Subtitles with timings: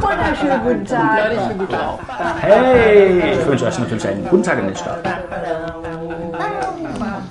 [0.00, 1.30] Wunderschönen guten Tag.
[2.40, 4.98] Hey, ich wünsche euch natürlich einen guten Tag in den Start.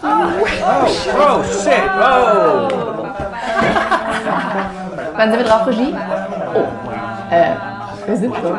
[0.03, 0.31] Oh,
[1.19, 2.69] oh, shit, oh.
[5.17, 5.93] Wann sind wir drauf, Regie?
[6.55, 6.67] Oh,
[7.29, 7.55] äh,
[8.05, 8.55] wir sind schon.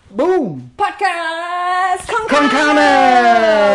[0.09, 0.71] Boom!
[0.75, 2.07] Podcast!
[2.07, 2.41] Con Carne!
[2.41, 3.70] Ich guck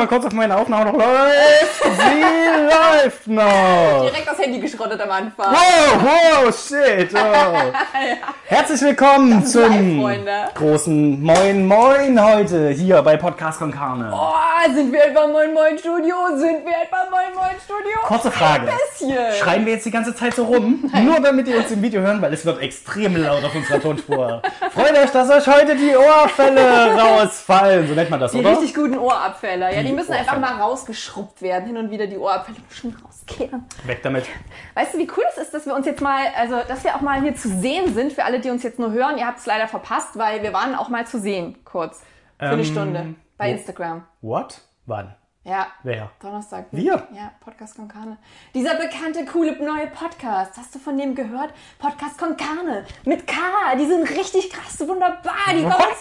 [0.00, 1.82] mal kurz auf meine Aufnahme noch läuft.
[1.82, 4.08] Sie läuft noch.
[4.08, 5.52] Direkt das Handy geschrottet am Anfang.
[5.52, 7.10] Wow, wow, shit.
[7.14, 7.18] Oh.
[8.46, 14.10] Herzlich willkommen zum live, großen Moin Moin heute hier bei Podcast Con Carne.
[14.10, 16.16] Oh, sind wir etwa Moin Moin Studio?
[16.34, 17.98] Sind wir etwa Moin Moin Studio?
[18.04, 18.68] Kurze Frage.
[18.68, 19.32] Ein bisschen.
[19.38, 20.90] Schreien wir jetzt die ganze Zeit so rum?
[21.04, 24.40] Nur damit ihr uns im Video hören, weil es wird extrem laut auf unserer Tonspur.
[24.72, 27.86] Freut euch, dass euch heute die Ohrfälle rausfallen.
[27.86, 28.52] So nennt man das, Die oder?
[28.52, 29.74] richtig guten Ohrabfälle.
[29.74, 30.54] Ja, die, Die müssen einfach Ohrfälle.
[30.56, 31.66] mal rausgeschrubbt werden.
[31.66, 33.64] Hin und wieder die Ohrabfälle müssen rauskehren.
[33.84, 34.26] Weg damit.
[34.74, 37.00] Weißt du, wie cool es ist, dass wir uns jetzt mal, also dass wir auch
[37.00, 39.18] mal hier zu sehen sind, für alle, die uns jetzt nur hören.
[39.18, 42.00] Ihr habt es leider verpasst, weil wir waren auch mal zu sehen, kurz.
[42.38, 43.14] Für eine Ähm, Stunde.
[43.36, 44.04] Bei Instagram.
[44.22, 44.60] What?
[44.86, 45.14] Wann?
[45.42, 45.68] Ja.
[45.82, 46.10] Wer?
[46.20, 46.66] Donnerstag.
[46.70, 47.02] Wir?
[47.14, 48.18] Ja, Podcast con Carne.
[48.52, 50.52] Dieser bekannte, coole neue Podcast.
[50.58, 51.54] Hast du von dem gehört?
[51.78, 52.84] Podcast con Carne.
[53.06, 53.34] Mit K.
[53.78, 55.32] Die sind richtig krass, wunderbar.
[55.48, 55.86] Die kommen What?
[55.88, 55.98] uns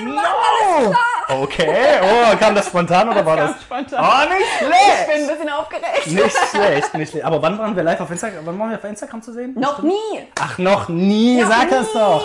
[0.00, 0.14] moin moin.
[0.14, 0.90] machen alles No.
[0.92, 1.42] klar.
[1.42, 2.00] Okay.
[2.02, 3.62] Oh, kam das spontan oder war kam das?
[3.62, 4.02] spontan.
[4.02, 5.10] Oh, nicht Ich bin schlecht.
[5.10, 6.06] ein bisschen aufgeregt.
[6.06, 7.24] Nicht schlecht, nicht schlecht.
[7.26, 8.46] Aber wann waren wir live auf Instagram?
[8.46, 9.54] Wann waren wir auf Instagram zu sehen?
[9.60, 10.26] Noch nie.
[10.40, 11.42] Ach, noch nie.
[11.42, 11.76] Noch Sag nie.
[11.76, 12.24] es doch.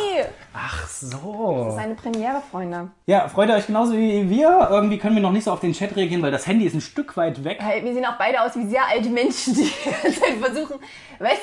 [0.58, 1.78] Ach Das ist so.
[1.78, 2.88] eine Premiere, Freunde.
[3.08, 4.70] Ja, freut ihr euch genauso wie wir?
[4.72, 6.81] Irgendwie können wir noch nicht so auf den Chat reagieren, weil das Handy ist ein
[6.81, 7.59] Stück weit weg.
[7.59, 9.65] Wir sehen auch beide aus wie sehr alte Menschen, die
[10.41, 10.79] versuchen.
[11.19, 11.39] Was?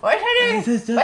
[0.00, 0.54] Was hat er?
[0.56, 1.02] Er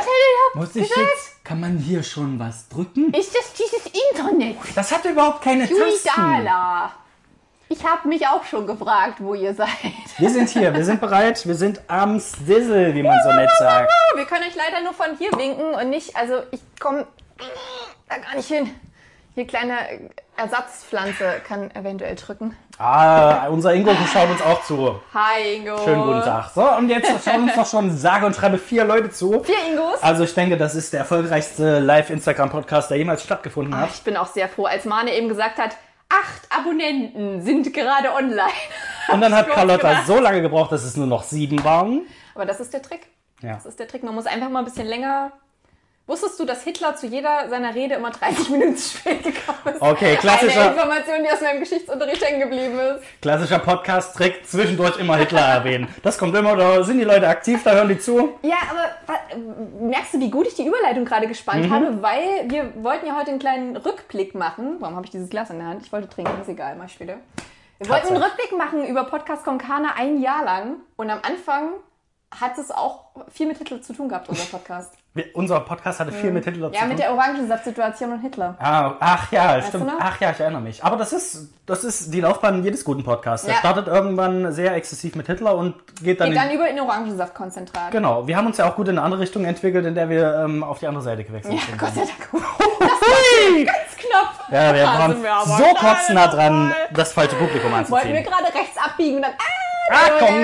[0.55, 1.45] Muss ich jetzt?
[1.45, 3.13] Kann man hier schon was drücken?
[3.15, 4.57] Ist das dieses Internet?
[4.75, 5.77] Das hat überhaupt keine Tasten.
[5.77, 6.93] Juidala.
[7.69, 9.69] Ich habe mich auch schon gefragt, wo ihr seid.
[10.19, 13.91] Wir sind hier, wir sind bereit, wir sind am Stizzle, wie man so nett sagt.
[14.15, 17.07] Wir können euch leider nur von hier winken und nicht, also ich komme
[18.11, 18.71] da gar nicht hin.
[19.35, 22.55] Hier kleine Ersatzpflanze kann eventuell drücken.
[22.85, 25.01] Ah, unser Ingo schaut uns auch zu.
[25.15, 25.79] Hi Ingo.
[25.85, 26.51] Schönen guten Tag.
[26.53, 29.45] So, und jetzt schauen uns doch schon sage und schreibe vier Leute zu.
[29.45, 30.03] Vier Ingos.
[30.03, 33.91] Also ich denke, das ist der erfolgreichste Live-Instagram-Podcast, der jemals stattgefunden Ach, hat.
[33.95, 35.77] ich bin auch sehr froh, als Mane eben gesagt hat,
[36.09, 38.51] acht Abonnenten sind gerade online.
[39.13, 40.07] Und dann hat Carlotta gedacht.
[40.09, 42.03] so lange gebraucht, dass es nur noch sieben waren.
[42.35, 43.07] Aber das ist der Trick.
[43.43, 43.55] Ja.
[43.55, 44.03] Das ist der Trick.
[44.03, 45.31] Man muss einfach mal ein bisschen länger.
[46.13, 49.81] Wusstest du, dass Hitler zu jeder seiner Rede immer 30 Minuten zu spät gekommen ist?
[49.81, 53.03] Okay, klassischer- Eine Information, die aus meinem Geschichtsunterricht hängen geblieben ist.
[53.23, 55.89] Klassischer Podcast-Trick, zwischendurch immer Hitler erwähnen.
[56.03, 58.39] Das kommt immer, da sind die Leute aktiv, da hören die zu.
[58.43, 59.19] Ja, aber
[59.81, 61.73] merkst du, wie gut ich die Überleitung gerade gespannt Mhm.
[61.75, 62.03] habe?
[62.03, 64.77] Weil wir wollten ja heute einen kleinen Rückblick machen.
[64.81, 65.81] Warum habe ich dieses Glas in der Hand?
[65.87, 67.15] Ich wollte trinken, ist egal, mach ich später.
[67.79, 68.23] Wir wollten einen.
[68.23, 70.77] Rückblick machen über Podcast Konkana ein Jahr lang.
[70.97, 71.71] Und am Anfang
[72.39, 74.93] hat es auch viel mit Hitler zu tun gehabt, unser Podcast.
[75.15, 76.89] Wir, unser Podcast hatte viel mit Hitler zu Ja, tun.
[76.89, 78.57] mit der Orangensaft-Situation und Hitler.
[78.59, 79.93] Ah, ach ja, du stimmt.
[80.01, 80.83] Ach ja, ich erinnere mich.
[80.83, 83.45] Aber das ist, das ist die Laufbahn jedes guten Podcasts.
[83.45, 83.61] Der Ja.
[83.61, 87.91] startet irgendwann sehr exzessiv mit Hitler und geht dann, Geht in, dann über in Orangensaftkonzentrat.
[87.91, 90.45] Genau, wir haben uns ja auch gut in eine andere Richtung entwickelt, in der wir
[90.47, 91.79] ähm, auf die andere Seite gewechselt Ja, sind.
[91.79, 92.33] Gott sei Dank.
[93.53, 93.65] Hui!
[93.67, 94.35] Ganz knapp.
[94.51, 98.25] Ja, wir waren wir so kurz nah dran, das falsche Publikum Wollten wir anzuziehen.
[98.25, 99.33] gerade rechts abbiegen und dann.
[99.33, 99.45] Ah,
[99.91, 100.37] Ah, komm,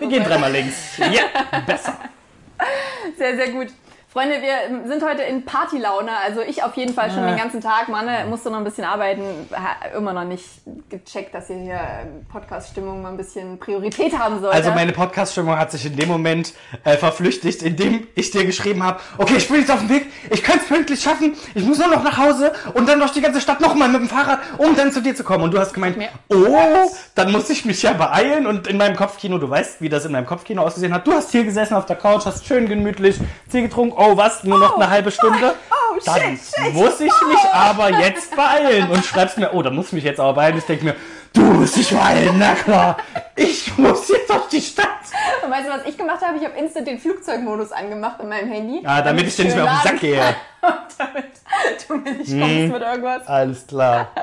[0.00, 0.96] wir gehen dreimal links.
[0.98, 1.22] Ja,
[1.66, 1.92] besser.
[3.16, 3.68] Sehr, sehr gut.
[4.12, 6.10] Freunde, wir sind heute in Partylaune.
[6.26, 7.88] Also ich auf jeden Fall schon den ganzen Tag.
[7.88, 9.22] Manne musste noch ein bisschen arbeiten.
[9.96, 10.44] Immer noch nicht
[10.88, 11.80] gecheckt, dass ihr hier
[12.28, 14.56] Podcast-Stimmung mal ein bisschen Priorität haben sollte.
[14.56, 18.98] Also meine Podcast-Stimmung hat sich in dem Moment äh, verflüchtigt, indem ich dir geschrieben habe,
[19.16, 21.86] okay, ich bin jetzt auf dem Weg, ich könnte es pünktlich schaffen, ich muss nur
[21.86, 24.90] noch nach Hause und dann durch die ganze Stadt nochmal mit dem Fahrrad, um dann
[24.90, 25.44] zu dir zu kommen.
[25.44, 25.96] Und du hast gemeint,
[26.30, 30.04] oh, dann muss ich mich ja beeilen und in meinem Kopfkino, du weißt, wie das
[30.04, 33.20] in meinem Kopfkino ausgesehen hat, du hast hier gesessen auf der Couch, hast schön gemütlich
[33.52, 35.54] Tee getrunken, oh was, nur noch Oh, eine halbe Stunde.
[35.70, 36.74] oh, dann shit, shit.
[36.74, 40.18] muss ich mich aber jetzt beeilen und schreibst mir, oh, dann muss ich mich jetzt
[40.20, 40.58] aber beeilen.
[40.58, 40.96] Ich denke mir,
[41.32, 42.96] du musst dich beeilen, na klar,
[43.36, 44.86] ich muss jetzt durch die Stadt.
[45.44, 46.38] Und weißt du, was ich gemacht habe?
[46.38, 48.82] Ich habe instant den Flugzeugmodus angemacht in meinem Handy.
[48.84, 50.18] Ah, damit ich dir nicht mehr auf den Sack gehe.
[50.18, 50.34] kann.
[50.98, 51.24] damit
[51.88, 53.26] du mir nicht kommst mit irgendwas.
[53.26, 54.08] Alles klar.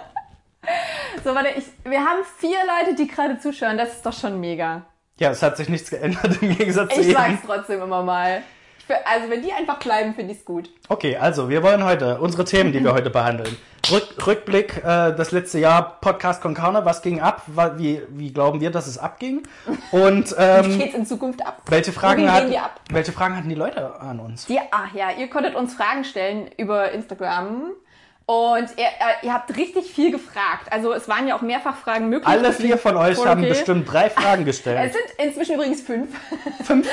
[1.23, 3.77] So, warte, ich, wir haben vier Leute, die gerade zuschauen.
[3.77, 4.81] Das ist doch schon mega.
[5.17, 8.43] Ja, es hat sich nichts geändert im Gegensatz zu Ich sag's trotzdem immer mal.
[8.87, 10.69] Ich, also, wenn die einfach bleiben, finde ich's gut.
[10.89, 13.57] Okay, also wir wollen heute unsere Themen, die wir heute behandeln.
[13.91, 17.43] Rück, Rückblick, äh, das letzte Jahr Podcast Concarne, was ging ab?
[17.77, 19.43] Wie, wie glauben wir, dass es abging?
[19.91, 21.61] Und Wie ähm, geht's in Zukunft ab?
[21.67, 22.81] welche, Fragen hat, ab?
[22.89, 24.45] welche Fragen hatten die Leute an uns?
[24.45, 27.71] Die, ach ja, ihr konntet uns Fragen stellen über Instagram.
[28.25, 30.69] Und ihr, äh, ihr habt richtig viel gefragt.
[30.69, 32.27] Also es waren ja auch mehrfach Fragen möglich.
[32.27, 33.51] Alle vier von euch Voll haben okay.
[33.51, 34.93] bestimmt drei Fragen Es gestellt.
[34.93, 36.09] sind inzwischen übrigens fünf.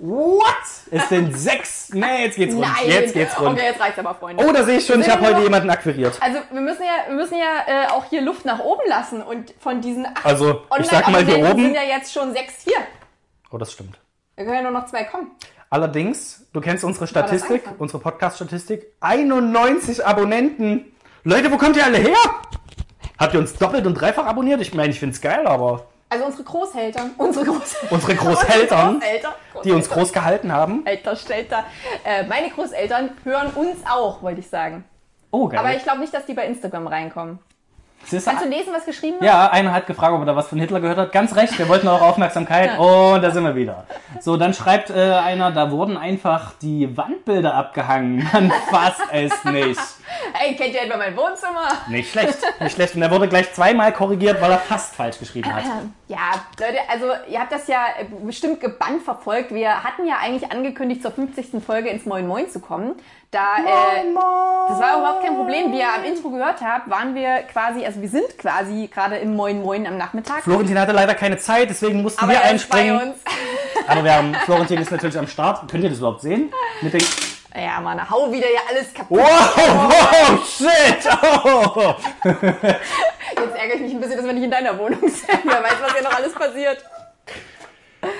[0.00, 0.44] What?
[0.90, 1.90] Es sind sechs.
[1.92, 2.62] Nee, jetzt geht's rund.
[2.66, 2.88] Nein.
[2.88, 3.58] Jetzt geht's rund.
[3.58, 4.44] Okay, jetzt reicht's aber, Freunde.
[4.46, 6.16] Oh, da sehe ich schon, ich habe heute noch- jemanden akquiriert.
[6.20, 9.22] Also wir müssen ja, wir müssen ja äh, auch hier Luft nach oben lassen.
[9.22, 11.62] Und von diesen acht Also, ich sag mal hier oben.
[11.64, 12.76] sind ja jetzt schon sechs hier.
[13.50, 13.98] Oh, das stimmt.
[14.36, 15.32] Da können ja nur noch zwei kommen.
[15.70, 18.86] Allerdings, du kennst unsere Statistik, unsere Podcast-Statistik.
[19.00, 20.92] 91 Abonnenten.
[21.24, 22.16] Leute, wo kommt ihr alle her?
[23.18, 24.60] Habt ihr uns doppelt und dreifach abonniert?
[24.60, 29.34] Ich meine, ich find's geil, aber Also unsere Großeltern, unsere Großeltern, Unsere Großeltern, Großeltern,
[29.64, 30.82] die uns groß gehalten haben.
[30.86, 31.64] Alter Stelter.
[32.04, 34.84] Äh, meine Großeltern hören uns auch, wollte ich sagen.
[35.30, 35.58] Oh, geil.
[35.58, 37.38] Aber ich glaube nicht, dass die bei Instagram reinkommen.
[38.10, 39.24] Kannst du lesen, was geschrieben wird?
[39.24, 41.12] Ja, einer hat gefragt, ob er da was von Hitler gehört hat.
[41.12, 42.78] Ganz recht, wir wollten auch Aufmerksamkeit.
[42.78, 43.86] Und da sind wir wieder.
[44.20, 48.26] So, dann schreibt äh, einer, da wurden einfach die Wandbilder abgehangen.
[48.32, 49.80] Man fasst es nicht.
[50.42, 51.68] Ey, kennt ihr etwa mein Wohnzimmer?
[51.88, 52.94] Nicht schlecht, nicht schlecht.
[52.94, 55.64] Und er wurde gleich zweimal korrigiert, weil er fast falsch geschrieben hat.
[56.08, 59.52] Ja, Leute, also ihr habt das ja äh, bestimmt gebannt verfolgt.
[59.52, 61.62] Wir hatten ja eigentlich angekündigt, zur 50.
[61.64, 62.94] Folge ins Moin Moin zu kommen.
[63.30, 64.04] Da, äh,
[64.68, 65.70] das war überhaupt kein Problem.
[65.70, 69.36] Wie ihr am Intro gehört habt, waren wir quasi, also wir sind quasi gerade im
[69.36, 70.42] Moin Moin am Nachmittag.
[70.44, 73.10] Florentin hatte leider keine Zeit, deswegen mussten aber wir er ist bei einspringen.
[73.12, 73.18] uns.
[73.86, 75.70] Aber wir haben, Florentin ist natürlich am Start.
[75.70, 76.52] Könnt ihr das überhaupt sehen?
[76.82, 77.02] Mit den
[77.56, 79.18] Ja, Mann, hau wieder hier alles kaputt.
[79.18, 81.08] wow, wow, shit!
[81.44, 81.94] Oh.
[82.28, 85.40] Jetzt ärgere ich mich ein bisschen, dass wir nicht in deiner Wohnung sind.
[85.44, 86.84] Wer weiß, was hier noch alles passiert.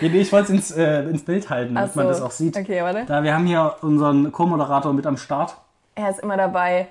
[0.01, 2.13] Nee, nee, ich wollte es ins, äh, ins Bild halten, damit man so.
[2.13, 2.57] das auch sieht.
[2.57, 3.05] Okay, warte.
[3.07, 5.57] Da, wir haben hier unseren Co-Moderator mit am Start.
[5.95, 6.89] Er ist immer dabei.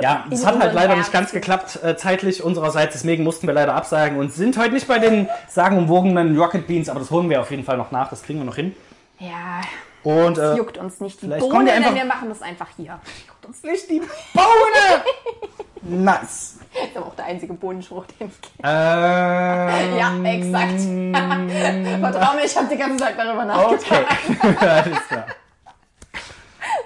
[0.00, 3.54] Ja, In es hat halt leider nicht ganz geklappt äh, zeitlich unsererseits, deswegen mussten wir
[3.54, 7.40] leider absagen und sind heute nicht bei den sagenumwogenen Rocket Beans, aber das holen wir
[7.40, 8.74] auf jeden Fall noch nach, das kriegen wir noch hin.
[9.18, 9.60] Ja,
[10.02, 12.98] Und äh, juckt uns nicht die vielleicht Bohne, denn wir machen das einfach hier.
[13.28, 13.90] Juckt uns nicht.
[13.90, 15.04] nicht die Bohne!
[15.82, 16.58] nice.
[16.74, 18.62] Das ist aber auch der einzige Bohnenspruch, den ich kenne.
[18.64, 20.80] Ähm, Ja, exakt.
[22.00, 24.18] Vertrau mir, ich habe den ganzen Tag darüber nachgedacht.
[24.28, 25.26] Okay, alles klar.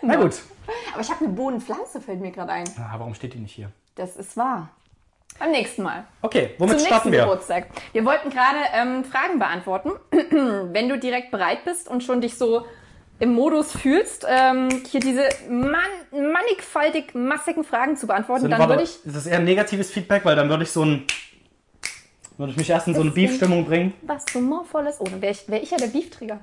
[0.02, 0.34] Na gut.
[0.92, 2.64] Aber ich habe eine Bohnenpflanze, fällt mir gerade ein.
[2.78, 3.70] Ah, warum steht die nicht hier?
[3.96, 4.68] Das ist wahr.
[5.38, 6.04] Beim nächsten Mal.
[6.22, 7.20] Okay, womit Zum starten nächsten wir?
[7.22, 7.66] Geburtstag.
[7.92, 9.90] Wir wollten gerade ähm, Fragen beantworten.
[10.72, 12.64] Wenn du direkt bereit bist und schon dich so
[13.20, 15.80] im Modus fühlst, ähm, hier diese man
[16.10, 20.24] mannigfaltig massigen Fragen zu beantworten, Sind, dann würde ich ist das eher ein negatives Feedback,
[20.24, 21.06] weil dann würde ich so ein
[22.36, 23.94] würde ich mich erst in so eine Beef-Stimmung bringen.
[24.02, 24.96] was humorvolles.
[24.98, 26.40] Oh, dann wäre ich, wär ich ja der Beefträger.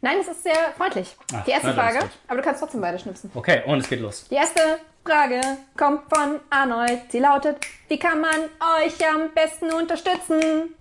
[0.00, 1.16] Nein, es ist sehr freundlich.
[1.32, 3.30] Ach, Die erste ist Frage, aber du kannst trotzdem beide schnipsen.
[3.34, 4.26] Okay, und es geht los.
[4.28, 4.60] Die erste
[5.04, 5.40] Frage
[5.78, 7.02] kommt von Arnold.
[7.10, 7.56] Sie lautet,
[7.88, 8.34] wie kann man
[8.84, 10.74] euch am besten unterstützen?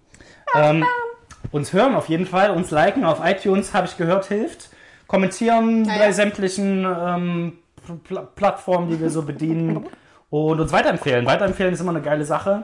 [0.56, 0.86] Ähm,
[1.54, 4.70] uns hören auf jeden Fall, uns liken auf iTunes, habe ich gehört, hilft.
[5.08, 6.12] Kommentieren Ja, bei ja.
[6.12, 7.60] sämtlichen ähm,
[8.04, 9.86] Pl Plattformen, die wir so bedienen.
[10.30, 11.28] Und uns weiterempfehlen.
[11.28, 12.64] Weiterempfehlen ist immer eine geile Sache.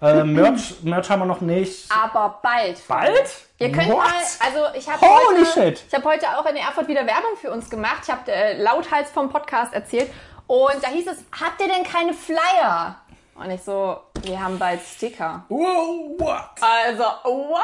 [0.00, 1.90] Äh, Merch, Merch haben wir noch nicht.
[1.92, 2.80] Aber bald.
[2.88, 3.30] Bald?
[3.58, 3.98] Ihr könnt What?
[3.98, 5.84] mal, also ich habe Holy heute, shit.
[5.86, 8.00] ich habe heute auch in Erfurt wieder Werbung für uns gemacht.
[8.04, 10.10] Ich habe äh, lauthals vom Podcast erzählt
[10.46, 12.96] und da hieß es, habt ihr denn keine Flyer?
[13.34, 15.44] Und ich so, wir haben bald Sticker.
[15.48, 16.50] Wow, what?
[16.60, 17.60] Also, what?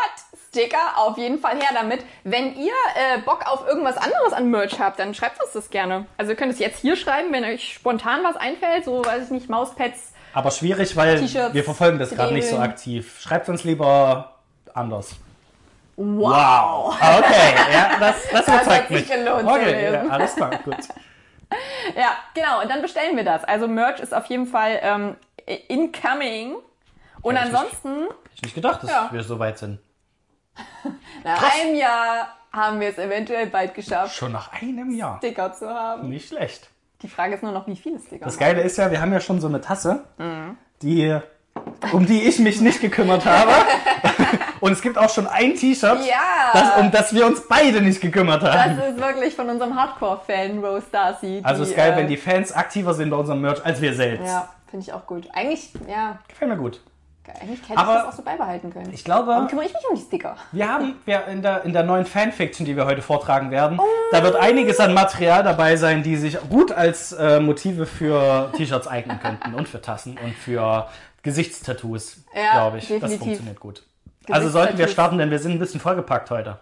[0.59, 0.97] Sticker?
[0.97, 2.05] Auf jeden Fall her damit.
[2.25, 6.07] Wenn ihr äh, Bock auf irgendwas anderes an Merch habt, dann schreibt uns das gerne.
[6.17, 9.31] Also ihr könnt es jetzt hier schreiben, wenn euch spontan was einfällt, so weiß ich
[9.31, 10.12] nicht, Mauspads.
[10.35, 13.21] Aber schwierig, weil wir verfolgen das gerade nicht so aktiv.
[13.21, 14.35] Schreibt uns lieber
[14.75, 15.17] anders.
[15.97, 16.95] Wow.
[17.00, 20.77] Okay, ja, das, das hat überzeugt sich gelohnt okay, ja, alles klar, gut.
[21.97, 22.61] Ja, genau.
[22.61, 23.43] Und dann bestellen wir das.
[23.43, 25.17] Also Merch ist auf jeden Fall ähm,
[25.69, 26.57] incoming.
[27.23, 29.09] Und ansonsten, Hätte ich nicht gedacht, dass Ja.
[29.11, 29.79] wir so weit sind.
[31.25, 35.19] nach einem Jahr haben wir es eventuell bald geschafft, Schon nach einem Jahr.
[35.19, 36.09] Sticker zu haben.
[36.09, 36.71] Nicht schlecht.
[37.03, 38.25] Die Frage ist nur noch, wie viele Sticker.
[38.25, 40.05] Das Geile ist ja, wir haben ja schon so eine Tasse,
[40.83, 41.17] die,
[41.93, 43.53] um die ich mich nicht gekümmert habe.
[44.61, 46.50] Und es gibt auch schon ein T-Shirt, Ja.
[46.53, 48.77] das, um das wir uns beide nicht gekümmert haben.
[48.77, 51.41] das ist wirklich von unserem Hardcore-Fan Rose Darcy.
[51.45, 53.95] also die, ist geil, äh, wenn die Fans aktiver sind bei unserem Merch als wir
[53.95, 54.27] selbst.
[54.27, 55.29] Ja, finde ich auch gut.
[55.33, 56.81] Eigentlich, ja, Gefällt mir gut.
[57.40, 58.92] Eigentlich hätte Aber ich das auch so beibehalten können.
[58.92, 60.37] Ich glaube, Warum kümmere ich mich um die Sticker?
[60.52, 63.78] Wir haben wir in, der, in der neuen Fanfiction, die wir heute vortragen werden,
[64.11, 68.87] da wird einiges an Material dabei sein, die sich gut als äh, Motive für T-Shirts
[68.88, 70.88] eignen könnten und für Tassen und für
[71.23, 72.85] Gesichtstattoos, Ja, glaube ich.
[72.88, 73.18] Das definitiv.
[73.20, 73.82] funktioniert gut.
[74.30, 76.58] Also sollten wir starten, denn wir sind ein bisschen vollgepackt heute.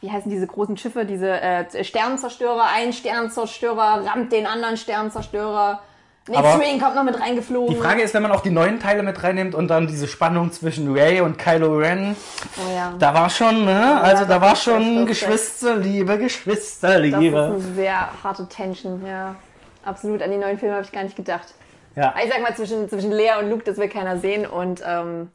[0.01, 5.81] wie heißen diese großen Schiffe, diese äh, Sternenzerstörer, ein Sternenzerstörer rammt den anderen Sternenzerstörer.
[6.27, 7.73] Ein Aber X-Wing kommt noch mit reingeflogen.
[7.73, 10.51] Die Frage ist, wenn man auch die neuen Teile mit reinnimmt und dann diese Spannung
[10.51, 12.15] zwischen Ray und Kylo Ren,
[12.57, 12.93] oh, ja.
[12.99, 13.99] da war schon, ne?
[14.01, 15.07] Also da war schon lustig.
[15.07, 17.43] Geschwisterliebe, Das ist Geschwisterliebe.
[17.45, 19.35] eine sehr harte Tension, ja.
[19.83, 20.21] Absolut.
[20.21, 21.53] An die neuen Filme habe ich gar nicht gedacht.
[21.95, 22.13] Ja.
[22.23, 24.45] Ich sag mal, zwischen, zwischen Lea und Luke, das will keiner sehen.
[24.45, 25.31] Und ähm,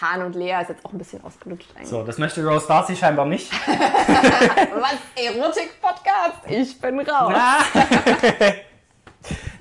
[0.00, 1.88] Han und Lea ist jetzt auch ein bisschen ausgelutscht eigentlich.
[1.88, 3.52] So, das möchte Rose Darcy scheinbar nicht.
[3.66, 4.96] Was?
[5.16, 6.38] Erotik-Podcast?
[6.48, 7.32] Ich bin raus.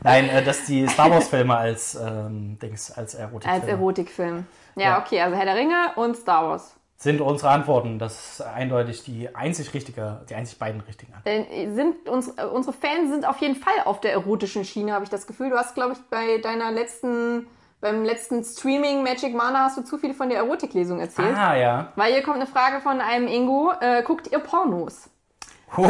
[0.04, 4.46] Nein, äh, dass die Star Wars Filme als ähm, Dings als Erotik Als Erotikfilm.
[4.76, 5.00] Ja, Ja.
[5.00, 6.76] okay, also Herr der Ringe und Star Wars.
[6.98, 8.00] sind unsere Antworten.
[8.00, 11.46] Das ist eindeutig die einzig richtige, die einzig beiden richtigen Antworten.
[11.52, 15.04] Denn sind uns, äh, unsere Fans sind auf jeden Fall auf der erotischen Schiene, habe
[15.04, 15.50] ich das Gefühl.
[15.52, 17.46] Du hast, glaube ich, bei deiner letzten,
[17.82, 21.36] beim letzten Streaming Magic Mana hast du zu viel von der Erotiklesung erzählt.
[21.36, 21.88] Ah ja.
[21.96, 23.74] Weil hier kommt eine Frage von einem Ingo.
[23.82, 25.10] Äh, guckt ihr Pornos?
[25.74, 25.88] Wow.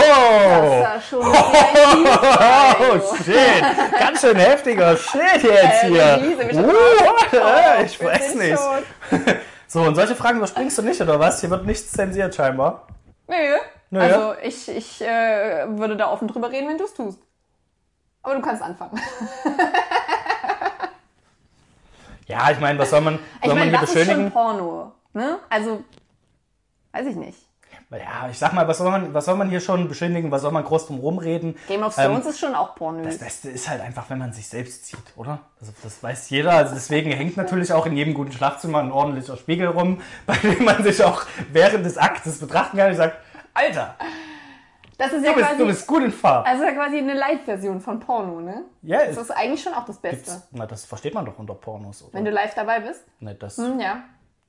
[0.83, 3.25] Das ist schon Oh tief.
[3.25, 6.63] shit, ganz schön heftiger Shit jetzt Äh, hier.
[6.63, 8.59] Oh, ich weiß nicht.
[9.67, 11.39] So, und solche Fragen überspringst du nicht, oder was?
[11.39, 12.87] Hier wird nichts zensiert scheinbar.
[13.29, 13.35] Nö.
[13.89, 14.01] Nö.
[14.01, 17.19] Also ich, ich äh, würde da offen drüber reden, wenn du es tust.
[18.21, 18.99] Aber du kannst anfangen.
[22.31, 24.31] Ja, ich meine, was soll man, Ich soll man meine, hier was ist schon beschönigen?
[24.31, 24.91] Porno?
[25.13, 25.37] Ne?
[25.49, 25.83] Also,
[26.93, 27.37] weiß ich nicht.
[27.91, 30.31] Ja, ich sag mal, was soll man, was soll man hier schon beschönigen?
[30.31, 31.57] Was soll man groß drum rumreden?
[31.67, 33.05] Game of Ähm, Thrones ist schon auch pornös.
[33.05, 35.39] Das Beste ist halt einfach, wenn man sich selbst sieht, oder?
[35.59, 36.51] Also das weiß jeder.
[36.53, 40.63] Also deswegen hängt natürlich auch in jedem guten Schlafzimmer ein ordentlicher Spiegel rum, bei dem
[40.63, 43.17] man sich auch während des Aktes betrachten kann und sagt,
[43.53, 43.95] Alter,
[45.01, 46.47] Das ist ja du bist, quasi, du bist gut in Farbe.
[46.47, 48.65] also ja quasi eine Light-Version von Porno, ne?
[48.83, 50.17] Ja, Das ist eigentlich schon auch das Beste.
[50.31, 52.13] gibt's, na, das versteht man doch unter Pornos, oder?
[52.13, 53.03] Wenn du live dabei bist.
[53.19, 54.03] ne, das, Hm, ja.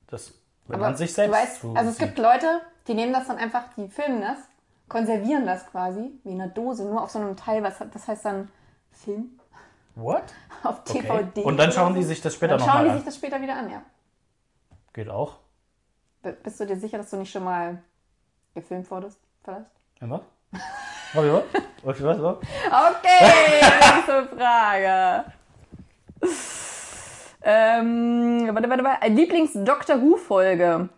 [0.07, 0.33] das,
[0.67, 2.07] wenn Aber man sich selbst du weißt, so also es sieht.
[2.07, 4.37] gibt Leute, die nehmen das dann einfach, die filmen das,
[4.89, 8.25] konservieren das quasi, wie in einer Dose, nur auf so einem Teil, was das heißt
[8.25, 8.49] dann
[8.91, 9.39] Film
[9.95, 10.23] What?
[10.63, 11.01] auf Okay.
[11.01, 11.43] DVD.
[11.43, 12.95] Und dann schauen die sich das später Dann schauen nochmal die an.
[12.97, 13.81] sich das später wieder an, ja.
[14.93, 15.37] Geht auch.
[16.21, 17.81] B- Bist du dir sicher, dass du nicht schon mal
[18.53, 19.65] gefilmt wurdest, vielleicht?
[20.01, 20.21] Ja,
[20.53, 20.61] was?
[21.13, 21.43] Warte, was?
[21.83, 22.37] Was, was, was?
[22.65, 25.25] Okay, nächste Frage.
[27.43, 29.07] Ähm, warte, warte, warte.
[29.07, 30.89] Lieblings-Doctor Who-Folge.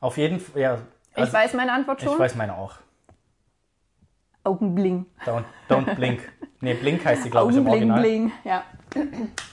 [0.00, 0.78] Auf jeden Fall, ja.
[1.12, 2.12] Ich also, weiß meine Antwort schon.
[2.12, 2.74] Ich weiß meine auch.
[4.44, 5.06] Augenbling.
[5.24, 6.20] Don't, don't blink.
[6.60, 8.00] Nee, Blink heißt die, glaube ich, im Original.
[8.00, 8.32] bling.
[8.44, 8.64] Ja.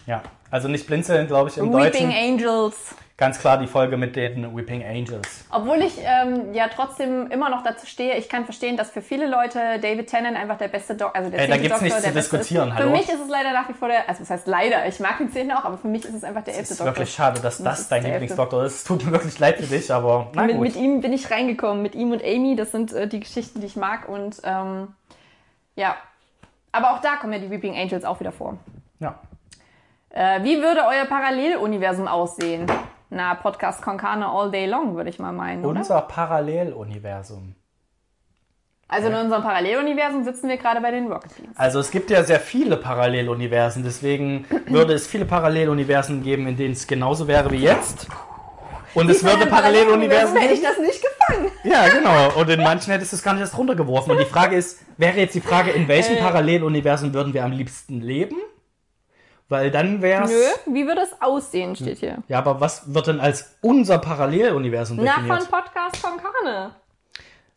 [0.05, 2.11] Ja, also nicht blinzeln, glaube ich, im Weeping Deutschen.
[2.11, 2.95] Angels.
[3.21, 5.45] Ganz klar die Folge mit den Weeping Angels.
[5.51, 9.27] Obwohl ich ähm, ja trotzdem immer noch dazu stehe, ich kann verstehen, dass für viele
[9.27, 12.13] Leute David Tennant einfach der beste Doktor, also der Ey, da gibt's Doktor, nichts zu
[12.13, 12.73] diskutieren, ist.
[12.73, 12.87] hallo?
[12.89, 15.19] Für mich ist es leider nach wie vor der, also was heißt leider, ich mag
[15.19, 16.95] den zehnten auch, aber für mich ist es einfach der Es elfte ist Doktor.
[16.95, 18.03] wirklich schade, dass das ist dein.
[18.05, 18.77] Lieblingsdoktor ist.
[18.77, 20.63] Es tut mir wirklich leid für dich, aber na mit, gut.
[20.63, 23.67] mit ihm bin ich reingekommen, mit ihm und Amy, das sind äh, die Geschichten, die
[23.67, 24.87] ich mag und ähm,
[25.75, 25.95] ja.
[26.71, 28.57] Aber auch da kommen ja die Weeping Angels auch wieder vor.
[28.99, 29.19] Ja.
[30.09, 32.65] Äh, wie würde euer Paralleluniversum aussehen?
[33.13, 35.79] Na, Podcast Konkane all day long, würde ich mal meinen, oder?
[35.79, 37.55] Unser Paralleluniversum.
[38.87, 41.57] Also in unserem Paralleluniversum sitzen wir gerade bei den Rocket Beans.
[41.57, 46.71] Also es gibt ja sehr viele Paralleluniversen, deswegen würde es viele Paralleluniversen geben, in denen
[46.71, 48.07] es genauso wäre wie jetzt.
[48.93, 51.51] Und es würde Paralleluniversen hätte ich das nicht gefangen.
[51.63, 52.39] Ja, genau.
[52.39, 54.11] Und in manchen hättest du es gar nicht erst runtergeworfen.
[54.11, 56.21] Und die Frage ist, wäre jetzt die Frage, in welchem Äh.
[56.21, 58.35] Paralleluniversum würden wir am liebsten leben?
[59.51, 62.19] Weil dann wäre Nö, wie würde es aussehen, steht hier.
[62.29, 65.43] Ja, aber was wird denn als unser Paralleluniversum Na, definiert?
[65.43, 66.71] von Podcast Konkane.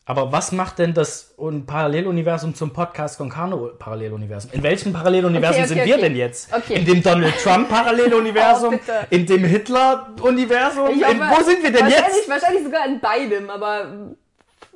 [0.05, 4.51] Aber was macht denn das Un- Paralleluniversum zum Podcast Concano Paralleluniversum?
[4.53, 6.03] In welchem Paralleluniversum Okay, okay, sind wir okay.
[6.03, 6.53] denn jetzt?
[6.53, 6.75] Okay.
[6.75, 8.75] In dem Donald Trump Paralleluniversum?
[8.89, 10.89] Oh, in dem Hitler Universum?
[10.89, 12.29] In, wo sind wir denn wahrscheinlich, jetzt?
[12.29, 13.87] Wahrscheinlich sogar in beidem, aber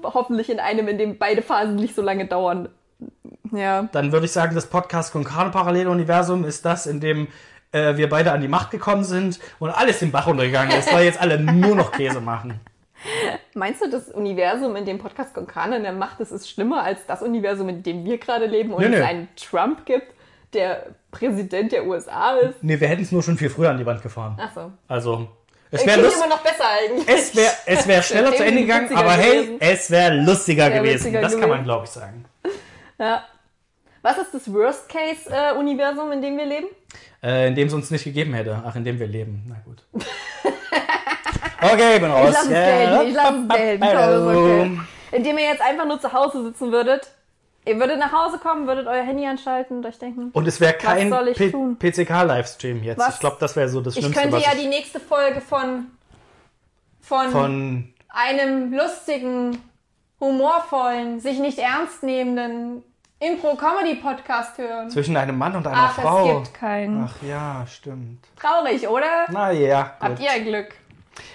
[0.05, 2.69] hoffentlich in einem, in dem beide Phasen nicht so lange dauern.
[3.53, 3.89] Ja.
[3.93, 7.29] Dann würde ich sagen, das Podcast Concano Paralleluniversum ist das, in dem
[7.73, 11.05] äh, wir beide an die Macht gekommen sind und alles im Bach untergegangen ist, weil
[11.05, 12.61] jetzt alle nur noch Käse machen.
[13.55, 17.07] Meinst du, das Universum, in dem Podcast Konkane in der Macht ist, ist schlimmer als
[17.07, 18.97] das Universum, in dem wir gerade leben und Nö, nö.
[18.97, 20.13] es einen Trump gibt,
[20.53, 22.63] der Präsident der USA ist?
[22.63, 24.37] Nee, wir hätten es nur schon viel früher an die Wand gefahren.
[24.41, 24.73] Ach so.
[24.89, 25.29] Also,
[25.71, 27.07] es wäre immer noch besser eigentlich.
[27.09, 29.57] es wäre es wär schneller zu Ende gegangen, aber hey, gewesen.
[29.61, 30.95] es wäre lustiger Wär gewesen.
[31.05, 31.57] witziger das kann gewesen.
[31.57, 32.25] man, glaube ich, sagen.
[32.99, 33.23] Ja.
[34.03, 36.69] Was ist das Worst-Case-Universum, in dem wir leben?
[37.23, 38.63] Äh, in dem es uns nicht gegeben hätte.
[38.65, 39.45] Ach, in dem wir leben.
[39.49, 39.83] Na gut.
[41.61, 42.29] Okay, ich bin raus.
[42.29, 43.87] Ich lasse es gelten, ich lasse es gelten.
[43.91, 44.81] Komm, okay.
[45.11, 47.11] Indem ihr jetzt einfach nur zu Hause sitzen würdet.
[47.65, 50.75] Ihr würdet nach Hause kommen, würdet euer Handy anschalten und euch denken, Und es wäre
[50.75, 51.37] kein ich?
[51.37, 52.99] PCK-Livestream jetzt.
[52.99, 53.15] Was?
[53.15, 55.41] Ich glaube, das wäre so das ich Schlimmste, könnte was ja ich die nächste Folge
[55.41, 55.87] von,
[57.03, 57.95] von, von...
[58.09, 59.59] einem lustigen,
[60.21, 62.85] humorvollen, sich nicht ernst nehmenden
[63.21, 64.91] Impro-Comedy-Podcast hören.
[64.91, 66.39] Zwischen einem Mann und einer Ach, Frau.
[66.41, 67.05] es gibt keinen.
[67.05, 68.25] Ach ja, stimmt.
[68.41, 69.27] Traurig, oder?
[69.31, 70.69] Na ja, Habt ihr ein Glück.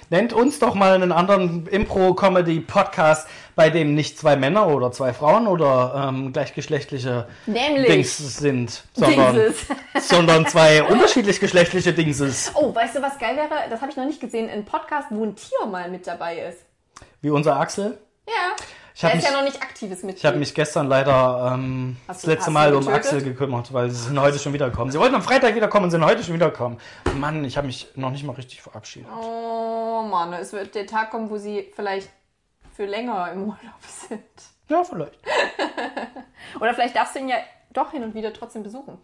[0.09, 5.45] Nennt uns doch mal einen anderen Impro-Comedy-Podcast, bei dem nicht zwei Männer oder zwei Frauen
[5.45, 9.53] oder ähm, gleichgeschlechtliche Nämlich Dings sind, sondern,
[9.99, 12.53] sondern zwei unterschiedlich geschlechtliche Dingses.
[12.55, 13.69] Oh, weißt du, was geil wäre?
[13.69, 14.49] Das habe ich noch nicht gesehen.
[14.49, 16.59] Ein Podcast, wo ein Tier mal mit dabei ist.
[17.21, 17.97] Wie unser Axel.
[18.25, 18.55] Ja.
[18.95, 20.19] Ich habe ist mich, ja noch nicht aktives Mitglied.
[20.19, 22.87] ich hab mich gestern leider ähm, das letzte Mal um?
[22.87, 24.91] Axel gekümmert, weil sie sind heute schon wieder gekommen.
[24.91, 26.79] Sie wollten am Freitag wiederkommen und sind heute schon wiedergekommen.
[27.15, 29.09] Mann, ich habe mich noch nicht mal richtig verabschiedet.
[29.11, 32.09] Oh Mann, es wird der Tag kommen, wo sie vielleicht
[32.75, 33.57] für länger im Urlaub
[34.09, 34.21] sind.
[34.69, 35.19] Ja, vielleicht.
[36.59, 37.37] Oder vielleicht darfst du ihn ja
[37.71, 38.97] doch hin und wieder trotzdem besuchen.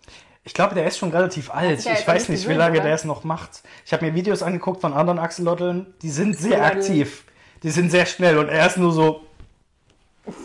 [0.43, 1.83] Ich glaube, der ist schon relativ alt.
[1.83, 2.85] ja Ich weiß nicht nicht, wie lange oder?
[2.85, 3.61] der es noch macht.
[3.85, 5.93] Ich habe mir Videos angeguckt von anderen Axelotteln.
[6.01, 7.25] Die sind sehr aktiv.
[7.63, 9.25] Die sind sehr schnell und er ist nur so.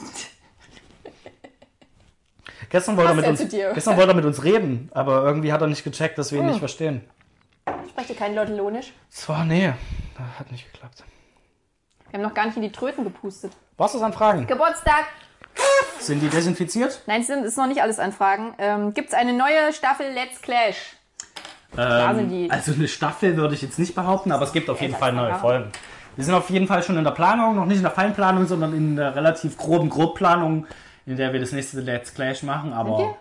[2.71, 3.39] Gestern wollte, er mit uns,
[3.75, 6.45] gestern wollte er mit uns reden, aber irgendwie hat er nicht gecheckt, dass wir ihn
[6.45, 6.51] Hm.
[6.51, 7.03] nicht verstehen.
[7.91, 8.93] Sprecht ihr kein Lottelonisch?
[9.11, 9.73] Das war, nee,
[10.17, 11.05] das hat nicht geklappt.
[12.11, 13.53] Wir haben noch gar nicht in die Tröten gepustet.
[13.77, 14.47] Was ist an Fragen?
[14.47, 15.05] Geburtstag!
[16.01, 17.03] Sind die desinfiziert?
[17.07, 18.55] Nein, es sind- ist noch nicht alles an Fragen.
[18.59, 20.97] Ähm, Gibt es eine neue Staffel Let's Clash?
[21.77, 22.49] sind die.
[22.51, 25.35] also eine Staffel würde ich jetzt nicht behaupten, aber es gibt auf jeden Fall neue
[25.37, 25.71] Folgen.
[26.17, 28.73] Wir sind auf jeden Fall schon in der Planung, noch nicht in der Feinplanung, sondern
[28.75, 30.67] in der relativ groben Grobplanung,
[31.07, 33.17] in der wir das nächste Let's Clash machen, aber?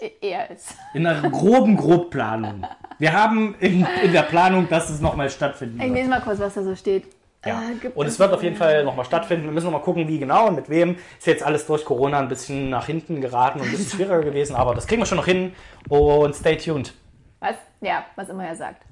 [0.00, 0.74] E- Er ist.
[0.94, 2.66] in einer groben Grobplanung.
[2.98, 5.94] Wir haben in, in der Planung, dass es nochmal stattfinden Ich wird.
[5.94, 7.04] lese mal kurz, was da so steht.
[7.46, 7.62] Ja.
[7.82, 9.46] Äh, Und es wird auf jeden Fall nochmal stattfinden.
[9.46, 10.96] Wir müssen nochmal gucken, wie genau und mit wem.
[11.18, 14.54] Ist jetzt alles durch Corona ein bisschen nach hinten geraten und ein bisschen schwieriger gewesen,
[14.56, 15.54] aber das kriegen wir schon noch hin.
[15.88, 16.92] Und stay tuned.
[17.38, 17.54] Was?
[17.80, 18.82] Ja, was immer er sagt.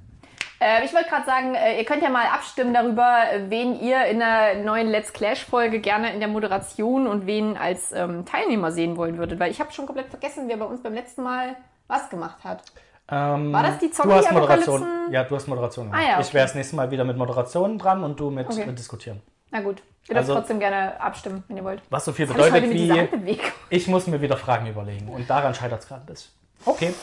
[0.61, 4.05] Äh, ich wollte gerade sagen, äh, ihr könnt ja mal abstimmen darüber, äh, wen ihr
[4.05, 8.97] in der neuen Let's Clash-Folge gerne in der Moderation und wen als ähm, Teilnehmer sehen
[8.97, 9.39] wollen würdet.
[9.39, 11.55] Weil ich habe schon komplett vergessen, wer bei uns beim letzten Mal
[11.87, 12.63] was gemacht hat.
[13.11, 14.85] Ähm, War das die Du hast Moderation.
[15.11, 16.03] Ja, du hast Moderation gemacht.
[16.05, 16.33] Ah ja, Ich okay.
[16.35, 18.71] wäre das nächste Mal wieder mit Moderation dran und du mit Okay.
[18.73, 19.21] diskutieren.
[19.51, 21.81] Na gut, ihr dürft Also- trotzdem gerne abstimmen, wenn ihr wollt.
[21.89, 25.07] Was so viel ich heute bedeutet wie, ich muss mir wieder Fragen überlegen.
[25.09, 26.31] Und daran scheitert es gerade ein bisschen.
[26.65, 26.93] Okay.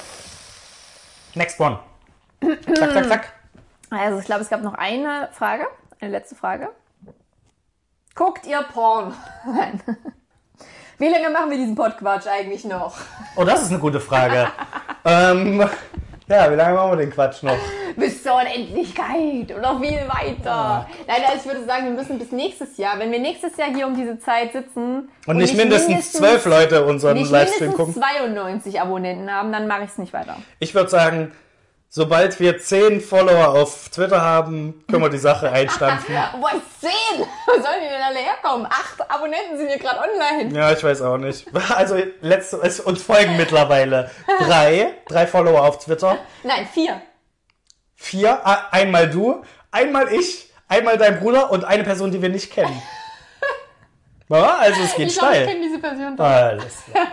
[1.34, 1.78] Next one.
[2.76, 3.32] Zack, zack, zack.
[3.90, 5.66] Also ich glaube, es gab noch eine Frage,
[6.00, 6.68] eine letzte Frage.
[8.14, 9.14] Guckt ihr Porn?
[9.46, 9.80] Nein.
[10.98, 12.96] Wie lange machen wir diesen Podquatsch eigentlich noch?
[13.36, 14.48] Oh, das ist eine gute Frage.
[15.04, 15.68] ähm,
[16.28, 17.56] ja, wie lange machen wir den Quatsch noch?
[17.94, 20.88] Bis zur Unendlichkeit und noch viel weiter.
[21.06, 23.86] Nein, also ich würde sagen, wir müssen bis nächstes Jahr, wenn wir nächstes Jahr hier
[23.86, 28.02] um diese Zeit sitzen Und, nicht, mindestens zwölf Leute unseren nicht Livestream mindestens gucken.
[28.02, 30.36] 92 Abonnenten haben, dann mache ich es nicht weiter.
[30.58, 31.30] Ich würde sagen,
[31.88, 36.14] sobald wir zehn Follower auf Twitter haben, können wir die Sache einstampfen.
[36.40, 36.90] Boah, 10!
[37.18, 38.66] Wo sollen die denn alle herkommen?
[38.66, 40.54] Acht Abonnenten sind hier gerade online.
[40.54, 41.46] Ja, ich weiß auch nicht.
[41.76, 46.18] Also, letzte, es, uns folgen mittlerweile drei, drei Follower auf Twitter.
[46.42, 47.00] Nein, vier.
[47.94, 52.52] vier, äh, einmal du, einmal ich, einmal dein Bruder und eine Person, die wir nicht
[52.52, 52.82] kennen.
[54.28, 55.46] Also es geht Ich glaube, ich steil.
[55.46, 56.24] kenne diese Person doch.
[56.24, 57.06] Alles klar.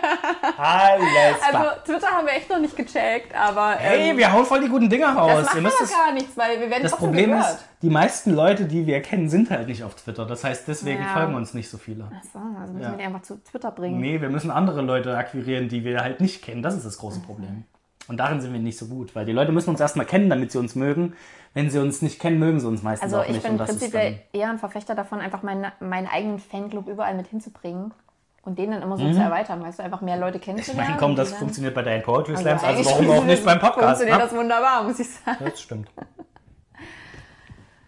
[0.58, 1.60] Alles klar.
[1.68, 4.68] Also Twitter haben wir echt noch nicht gecheckt, aber hey, ähm, wir hauen voll die
[4.68, 5.44] guten Dinger das raus.
[5.44, 7.46] macht Ihr müsst aber es, gar nichts, weil wir werden das Problem gehört.
[7.50, 10.26] ist, die meisten Leute, die wir kennen, sind halt nicht auf Twitter.
[10.26, 11.08] Das heißt, deswegen Ja.
[11.08, 12.04] folgen uns nicht so viele.
[12.10, 12.90] Ach so, also müssen Ja.
[12.92, 14.00] wir die einfach zu Twitter bringen.
[14.00, 16.62] Nee, wir müssen andere Leute akquirieren, die wir halt nicht kennen.
[16.62, 17.64] Das ist das große Problem.
[18.08, 20.52] Und darin sind wir nicht so gut, weil die Leute müssen uns erstmal kennen, damit
[20.52, 21.14] sie uns mögen.
[21.54, 23.42] Wenn sie uns nicht kennen, mögen sie uns meistens Also auch ich nicht.
[23.44, 27.14] bin Und das ist prinzipiell eher ein Verfechter davon, einfach meinen, meinen eigenen Fanclub überall
[27.14, 27.94] mit hinzubringen
[28.42, 30.40] und den dann immer so zu erweitern, weißt du, einfach mehr Leute Mhm.
[30.40, 30.86] ich kennenzulernen.
[30.88, 33.84] meine, komm, das funktioniert bei deinen Poetry Slams, also, eigentlich warum auch nicht beim Podcast?
[34.02, 34.24] Funktioniert Ne?
[34.24, 35.44] das wunderbar, muss ich sagen.
[35.44, 35.88] Das stimmt.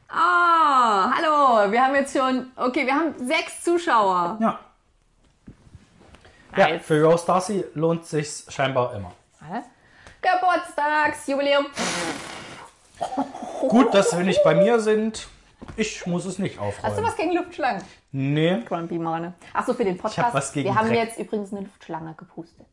[0.08, 4.38] Ah, hallo, wir haben jetzt schon, okay, wir haben sechs Zuschauer.
[4.40, 4.58] Ja.
[6.56, 6.86] Ja, Nice.
[6.86, 9.12] für Rose Darcy lohnt sich's scheinbar immer.
[9.40, 9.66] Warte.
[10.22, 11.66] Geburtstagsjubiläum.
[13.76, 15.28] Gut, dass wir nicht bei mir sind.
[15.76, 17.04] Ich muss es nicht Hast du aufräumen.
[17.06, 17.82] was gegen Luftschlangen?
[18.12, 18.58] Nee.
[18.66, 19.34] Grumpy Mane.
[19.52, 20.28] Achso, für den Podcast.
[20.28, 20.98] hab was gegen wir haben Dreck.
[20.98, 22.66] jetzt übrigens eine Luftschlange gepustet.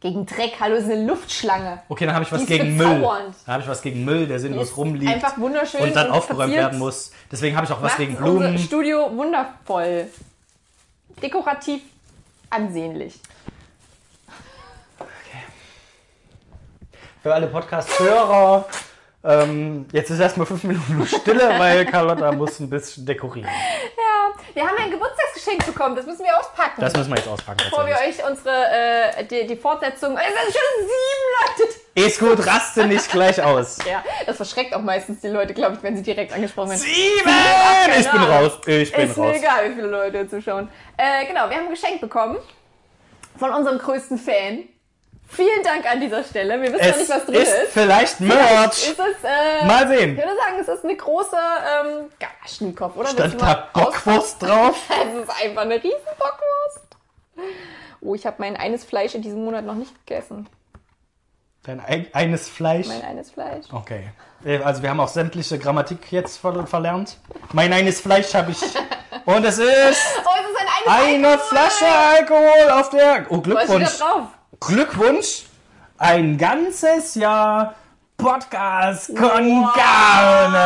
[0.00, 1.82] Gegen Dreck, hallo, ist eine Luftschlange.
[1.88, 3.00] Okay, dann habe ich was Die gegen Müll.
[3.00, 5.80] Dann habe ich was gegen Müll, der sinnlos rumliegt Einfach wunderschön.
[5.80, 6.64] und dann aufgeräumt verziert.
[6.66, 7.12] werden muss.
[7.32, 8.58] Deswegen habe ich auch was Macht gegen Blumen.
[8.58, 10.08] Studio wundervoll.
[11.22, 11.80] Dekorativ
[12.50, 13.18] ansehnlich.
[17.22, 18.66] Für alle Podcast-Hörer.
[19.26, 23.48] Ähm, jetzt ist erstmal fünf Minuten Stille, weil Carlotta muss ein bisschen dekorieren.
[23.48, 25.96] Ja, wir haben ein Geburtstagsgeschenk bekommen.
[25.96, 26.80] Das müssen wir auspacken.
[26.80, 27.58] Das müssen wir jetzt auspacken.
[27.64, 28.66] bevor wir euch unsere,
[29.18, 30.16] äh, die, die Fortsetzung.
[30.16, 31.74] Es sind schon sieben Leute.
[32.06, 33.78] Ist gut, raste nicht gleich aus.
[33.86, 36.80] Ja, das verschreckt auch meistens die Leute, glaube ich, wenn sie direkt angesprochen werden.
[36.80, 37.30] Sieben!
[37.98, 38.52] Ich bin raus.
[38.66, 39.36] Ich bin Ist mir raus.
[39.38, 40.68] egal, wie viele Leute zuschauen.
[40.96, 42.36] Äh, genau, wir haben ein Geschenk bekommen
[43.38, 44.64] von unserem größten Fan.
[45.28, 46.60] Vielen Dank an dieser Stelle.
[46.62, 47.72] Wir wissen noch Es nicht, was drin ist ist.
[47.72, 48.88] vielleicht Merch.
[48.90, 50.16] Ist es, äh, Mal ich sehen.
[50.16, 53.08] würde sagen, es ist eine große ähm, Galaschnikow, oder?
[53.08, 54.76] Stand da Bockwurst drauf?
[54.88, 56.86] Es ist einfach eine riesen Bockwurst.
[58.00, 60.48] Oh, ich habe mein eines Fleisch in diesem Monat noch nicht gegessen.
[61.64, 62.86] Dein ein, eines Fleisch.
[62.86, 63.66] Mein eines Fleisch.
[63.72, 64.08] Okay.
[64.44, 67.16] Äh, Also wir haben auch sämtliche Grammatik jetzt ver verlernt.
[67.52, 68.62] Mein eines Fleisch habe ich.
[69.24, 69.66] Und es ist
[70.24, 71.48] Oh, es ist ein eines eine Alkohol.
[71.48, 73.26] Flasche Alkohol auf der.
[73.28, 73.98] Oh, Was steht da Glückwunsch.
[73.98, 74.28] drauf?
[74.60, 75.44] Glückwunsch.
[75.98, 77.74] Ein ganzes Jahr
[78.16, 80.58] Podcast con Carne.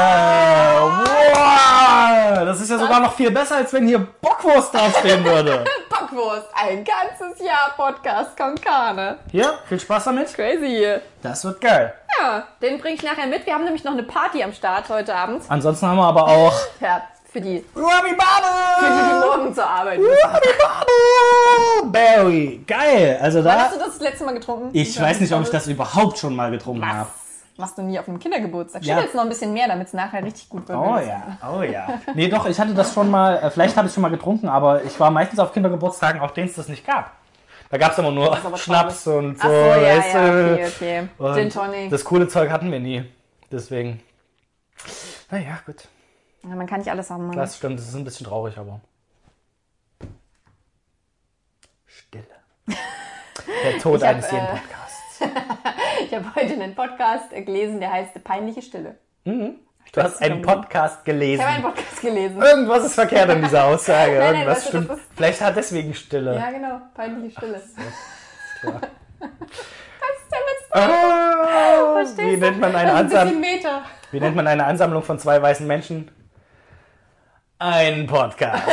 [1.33, 2.45] Wow.
[2.45, 5.65] Das ist ja sogar noch viel besser, als wenn hier Bockwurst draufstehen würde.
[5.91, 6.47] Bockwurst.
[6.55, 9.19] Ein ganzes Jahr Podcast con Carne.
[9.31, 10.33] Hier, viel Spaß damit.
[10.35, 10.99] Crazy.
[11.23, 11.93] Das wird geil.
[12.21, 13.47] Ja, den bringe ich nachher mit.
[13.47, 15.43] Wir haben nämlich noch eine Party am Start heute Abend.
[15.49, 19.27] Ansonsten haben wir aber auch Ja, für die, Ruby für die, die Bubble.
[19.27, 20.13] morgen zur Arbeit müssen.
[20.13, 21.91] Ruby Bubble.
[21.93, 22.65] Berry.
[22.67, 23.19] Geil.
[23.21, 23.59] Also Wann da.
[23.65, 24.71] hast du das, letzte Mal getrunken?
[24.73, 26.89] Ich weiß nicht, ob ich das überhaupt schon mal getrunken Was?
[26.89, 27.11] habe.
[27.57, 28.83] Machst du nie auf einem Kindergeburtstag.
[28.85, 28.97] Ja.
[28.97, 30.79] Schüttelst noch ein bisschen mehr, damit es nachher richtig gut wird.
[30.79, 32.01] Oh ja, oh ja.
[32.15, 34.83] Nee, doch, ich hatte das schon mal, äh, vielleicht habe ich schon mal getrunken, aber
[34.83, 37.13] ich war meistens auf Kindergeburtstagen, auf denen es das nicht gab.
[37.69, 39.47] Da gab es immer nur ist aber Schnaps und so.
[39.47, 40.55] Ach so, ja, weißt ja, du.
[40.55, 41.09] okay, okay.
[41.19, 41.91] Und Gin Tonic.
[41.91, 43.05] Das coole Zeug hatten wir nie.
[43.53, 44.01] Deswegen.
[45.31, 45.87] Naja, gut.
[46.43, 47.27] Ja, man kann nicht alles haben.
[47.27, 47.37] Mann.
[47.37, 48.81] Das stimmt, das ist ein bisschen traurig, aber.
[51.87, 52.25] Stille.
[53.65, 55.21] Der Tod Ich hab, eines jeden äh, Podcasts.
[56.07, 58.97] Ich habe heute einen Podcast gelesen, der heißt Peinliche Stille.
[59.25, 61.41] Du hast einen Podcast gelesen.
[61.43, 62.41] Ich habe einen Podcast gelesen.
[62.43, 64.13] Irgendwas ist verkehrt an dieser Aussage.
[64.19, 64.91] nein, Irgendwas weißt du, stimmt.
[64.99, 66.37] ist- Vielleicht hat deswegen Stille.
[66.37, 66.81] Ja, genau.
[66.95, 67.55] Peinliche Stille.
[67.55, 67.77] Was ist
[68.67, 72.39] denn mit Ah, Verstehst wie du?
[72.39, 73.41] nennt man eine ein Ansammlung?
[73.41, 73.83] Meter.
[74.11, 76.11] Wie nennt man eine Ansammlung von zwei weißen Menschen?
[77.63, 78.63] Ein Podcast.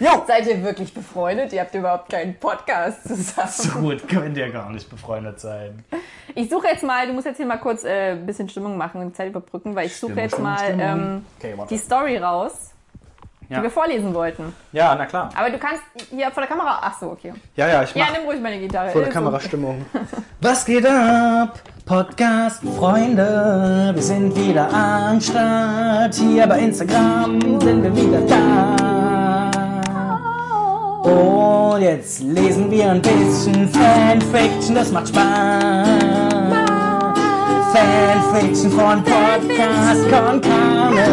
[0.00, 0.24] Jo.
[0.26, 1.52] Seid ihr wirklich befreundet?
[1.52, 3.48] Ihr habt überhaupt keinen Podcast zusammen.
[3.48, 5.84] So gut könnt ihr gar nicht befreundet sein.
[6.34, 9.00] Ich suche jetzt mal, du musst jetzt hier mal kurz äh, ein bisschen Stimmung machen
[9.02, 12.71] und die Zeit überbrücken, weil ich suche jetzt mal ähm, Okay, die Story raus,
[13.52, 13.58] Ja.
[13.58, 14.54] die wir vorlesen wollten.
[14.72, 15.28] Ja, na klar.
[15.36, 16.78] Aber du kannst hier vor der Kamera.
[16.82, 17.32] Ach so, okay.
[17.56, 18.88] Ja, ja, ich Ja, mach nimm ruhig meine Gitarre.
[18.90, 19.20] vor der Ist so.
[19.20, 19.84] Kamerastimmung.
[20.40, 21.60] Was geht ab?
[21.84, 26.14] Podcast-Freunde, wir sind wieder am Start.
[26.14, 28.76] Hier bei Instagram sind wir wieder da.
[31.10, 36.31] Und jetzt lesen wir ein bisschen Fanfiction, das macht Spaß.
[37.72, 41.06] Fanfiction von Podcast con Carne.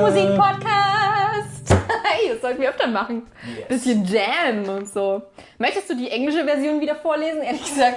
[0.00, 1.70] Musikpodcast.
[2.04, 3.22] hey, das sollten wir öfter machen.
[3.56, 3.68] Yes.
[3.68, 5.22] Bisschen Jam und so.
[5.58, 7.40] Möchtest du die englische Version wieder vorlesen?
[7.42, 7.96] Ehrlich gesagt,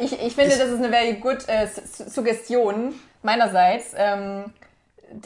[0.00, 3.92] ich, ich finde, das ist eine very good äh, Su- Suggestion meinerseits.
[3.96, 4.46] Ähm,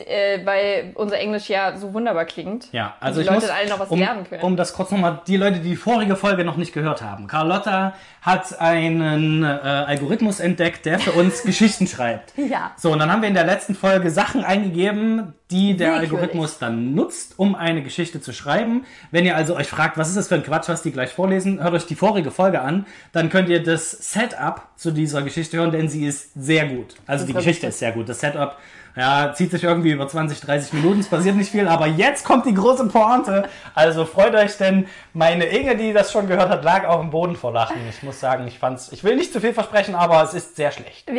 [0.07, 2.73] äh, weil unser Englisch ja so wunderbar klingt.
[2.73, 4.43] Ja, also die ich Leute muss, alle noch was um, lernen können.
[4.43, 7.27] um das kurz nochmal, die Leute, die die vorige Folge noch nicht gehört haben.
[7.27, 12.33] Carlotta hat einen äh, Algorithmus entdeckt, der für uns Geschichten schreibt.
[12.39, 12.73] Ja.
[12.77, 16.11] So, und dann haben wir in der letzten Folge Sachen eingegeben, die der Willkürlich.
[16.13, 18.87] Algorithmus dann nutzt, um eine Geschichte zu schreiben.
[19.11, 21.63] Wenn ihr also euch fragt, was ist das für ein Quatsch, was die gleich vorlesen,
[21.63, 22.87] hört euch die vorige Folge an.
[23.13, 26.95] Dann könnt ihr das Setup zu dieser Geschichte hören, denn sie ist sehr gut.
[27.07, 28.09] Also Das die Geschichte ist sehr gut.
[28.09, 28.57] Das Setup
[28.97, 32.47] ja, zieht sich irgendwie über 20, 30 Minuten, es passiert nicht viel, aber jetzt kommt
[32.47, 33.49] die große Pointe.
[33.75, 37.37] Also freut euch, denn meine Inge, die das schon gehört hat, lag auf dem Boden
[37.37, 37.77] vor Lachen.
[37.89, 40.71] Ich muss sagen, ich fand's, ich will nicht zu viel versprechen, aber es ist sehr
[40.73, 41.11] schlecht.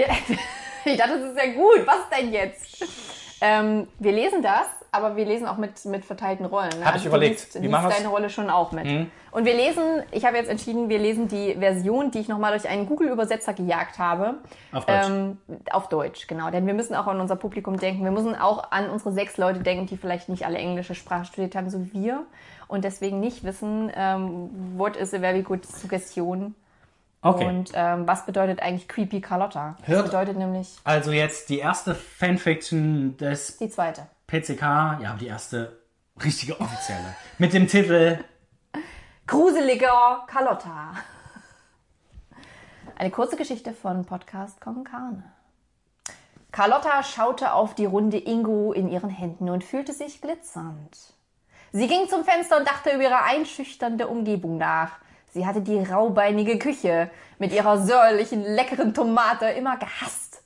[0.88, 1.88] Ich dachte, das ist ja gut.
[1.88, 2.86] Was denn jetzt?
[3.42, 6.70] Ähm, wir lesen das, aber wir lesen auch mit, mit verteilten Rollen.
[6.80, 6.86] Ne?
[6.86, 7.34] Hab ich du überlegt.
[7.36, 7.82] liest, Wie liest?
[7.84, 7.90] Mhm.
[7.90, 8.86] deine Rolle schon auch mit.
[9.32, 12.68] Und wir lesen, ich habe jetzt entschieden, wir lesen die Version, die ich nochmal durch
[12.70, 14.36] einen Google-Übersetzer gejagt habe.
[14.72, 15.08] Auf Deutsch.
[15.10, 15.38] Ähm,
[15.72, 16.50] auf Deutsch, genau.
[16.50, 18.04] Denn wir müssen auch an unser Publikum denken.
[18.04, 21.56] Wir müssen auch an unsere sechs Leute denken, die vielleicht nicht alle englische Sprache studiert
[21.56, 22.24] haben, so wie wir.
[22.68, 26.56] Und deswegen nicht wissen, ähm, what is a very good suggestion.
[27.22, 27.46] Okay.
[27.48, 29.76] Und ähm, was bedeutet eigentlich Creepy Carlotta?
[29.80, 34.04] Das Hört- bedeutet nämlich Also jetzt die erste Fanfiction des die zweite.
[34.28, 34.62] PCK,
[35.02, 35.82] ja, die erste
[36.24, 37.16] richtige offizielle.
[37.38, 38.24] Mit dem Titel
[39.28, 40.94] Gruseliger Carlotta.
[42.98, 45.24] Eine kurze Geschichte von Podcast Con Carne.
[46.52, 51.14] Carlotta schaute auf die runde Ingo in ihren Händen und fühlte sich glitzernd.
[51.72, 54.92] Sie ging zum Fenster und dachte über ihre einschüchternde Umgebung nach.
[55.34, 60.42] Sie hatte die raubeinige Küche mit ihrer säuerlichen, leckeren Tomate immer gehasst.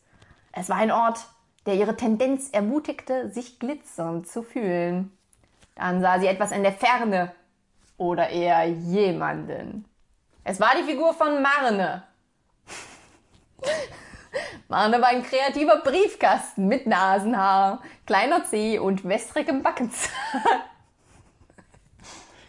[0.52, 1.20] Es war ein Ort,
[1.66, 5.18] der ihre Tendenz ermutigte, sich glitzernd zu fühlen.
[5.76, 7.32] Dann sah sie etwas in der Ferne
[7.98, 9.86] oder eher jemanden.
[10.44, 12.04] Es war die Figur von Marne.
[14.68, 20.12] Marne war ein kreativer Briefkasten mit Nasenhaar, kleiner Zeh und wässrigem Backenzahn.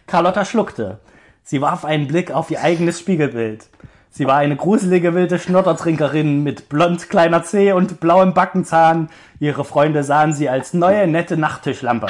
[0.07, 0.99] Carlotta schluckte.
[1.43, 3.67] Sie warf einen Blick auf ihr eigenes Spiegelbild.
[4.13, 9.09] Sie war eine gruselige wilde Schnottertrinkerin mit blond kleiner Zeh und blauem Backenzahn.
[9.39, 12.07] Ihre Freunde sahen sie als neue, nette Nachttischlampe.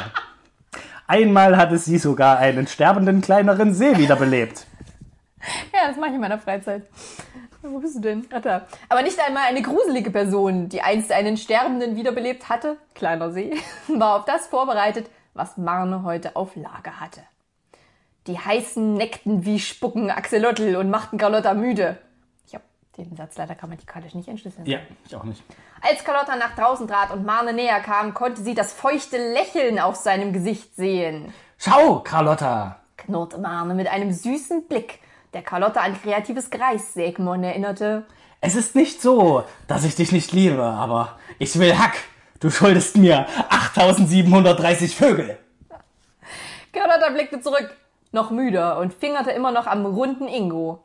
[1.06, 4.66] Einmal hatte sie sogar einen sterbenden kleineren See wiederbelebt.
[5.74, 6.88] Ja, das mache ich in meiner Freizeit.
[7.62, 8.28] Wo bist du denn?
[8.30, 8.66] Da.
[8.90, 13.54] Aber nicht einmal eine gruselige Person, die einst einen Sterbenden wiederbelebt hatte, kleiner See,
[13.88, 17.22] war auf das vorbereitet, was Marne heute auf Lager hatte.
[18.28, 21.98] Die heißen neckten wie Spucken Axolotl und machten Carlotta müde.
[22.46, 22.64] Ich habe
[22.98, 24.66] den Satz leider grammatikalisch nicht entschlüsseln.
[24.68, 25.44] Ja, ich auch nicht.
[25.82, 29.96] Als Carlotta nach draußen trat und Marne näher kam, konnte sie das feuchte Lächeln auf
[29.96, 31.34] seinem Gesicht sehen.
[31.58, 32.78] Schau, Carlotta!
[32.98, 35.00] knurrte Marne mit einem süßen Blick,
[35.34, 38.06] der Carlotta an kreatives Greissägmon erinnerte.
[38.42, 41.96] Es ist nicht so, dass ich dich nicht liebe, aber ich will Hack.
[42.40, 45.38] Du schuldest mir 8730 Vögel.
[46.72, 47.76] Carlotta blickte zurück,
[48.12, 50.84] noch müder und fingerte immer noch am runden Ingo.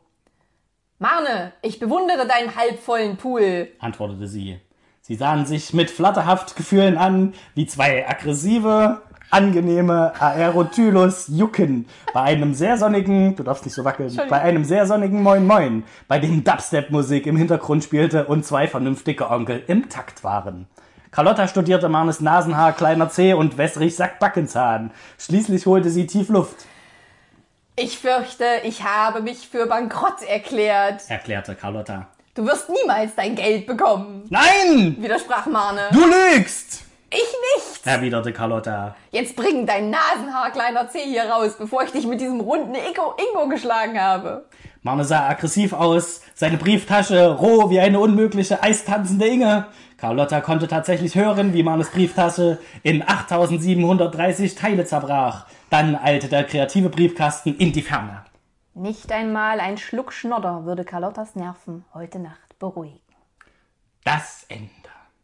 [0.99, 3.69] Marne, ich bewundere deinen halbvollen Pool.
[3.79, 4.59] antwortete sie.
[5.01, 12.53] Sie sahen sich mit flatterhaft Gefühlen an, wie zwei aggressive, angenehme Aerotylus jucken bei einem
[12.53, 16.43] sehr sonnigen, du darfst nicht so wackeln, bei einem sehr sonnigen Moin Moin, bei dem
[16.43, 20.67] Dubstep-Musik im Hintergrund spielte und zwei vernünftige Onkel im Takt waren.
[21.11, 24.91] Carlotta studierte Marnes Nasenhaar, kleiner Zeh und wässrig Sack Backenzahn.
[25.17, 26.65] Schließlich holte sie tief Luft,
[27.79, 31.03] Ich fürchte, ich habe mich für bankrott erklärt.
[31.09, 32.07] erklärte Carlotta.
[32.33, 34.95] Du wirst niemals dein Geld bekommen, Nein!
[34.99, 35.81] widersprach Marne.
[35.91, 36.81] Du lügst!
[37.11, 37.85] Ich nicht!
[37.85, 38.95] erwiderte Carlotta.
[39.11, 43.13] Jetzt bring dein Nasenhaar, kleiner Zeh, hier raus, bevor ich dich mit diesem runden Ingo,
[43.29, 44.45] Ingo geschlagen habe.
[44.81, 49.67] Marne sah aggressiv aus, seine Brieftasche roh wie eine unmögliche eistanzende Inge.
[49.97, 55.45] Carlotta konnte tatsächlich hören, wie Marnes Brieftasche in 8730 Teile zerbrach.
[55.69, 58.23] Dann eilte der kreative Briefkasten in die Ferne.
[58.73, 63.01] Nicht einmal ein Schluck Schnodder würde Carlottas Nerven heute Nacht beruhigen.
[64.03, 64.69] Das Ende.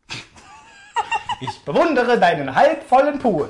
[1.39, 3.49] Ich bewundere deinen halbvollen Pool.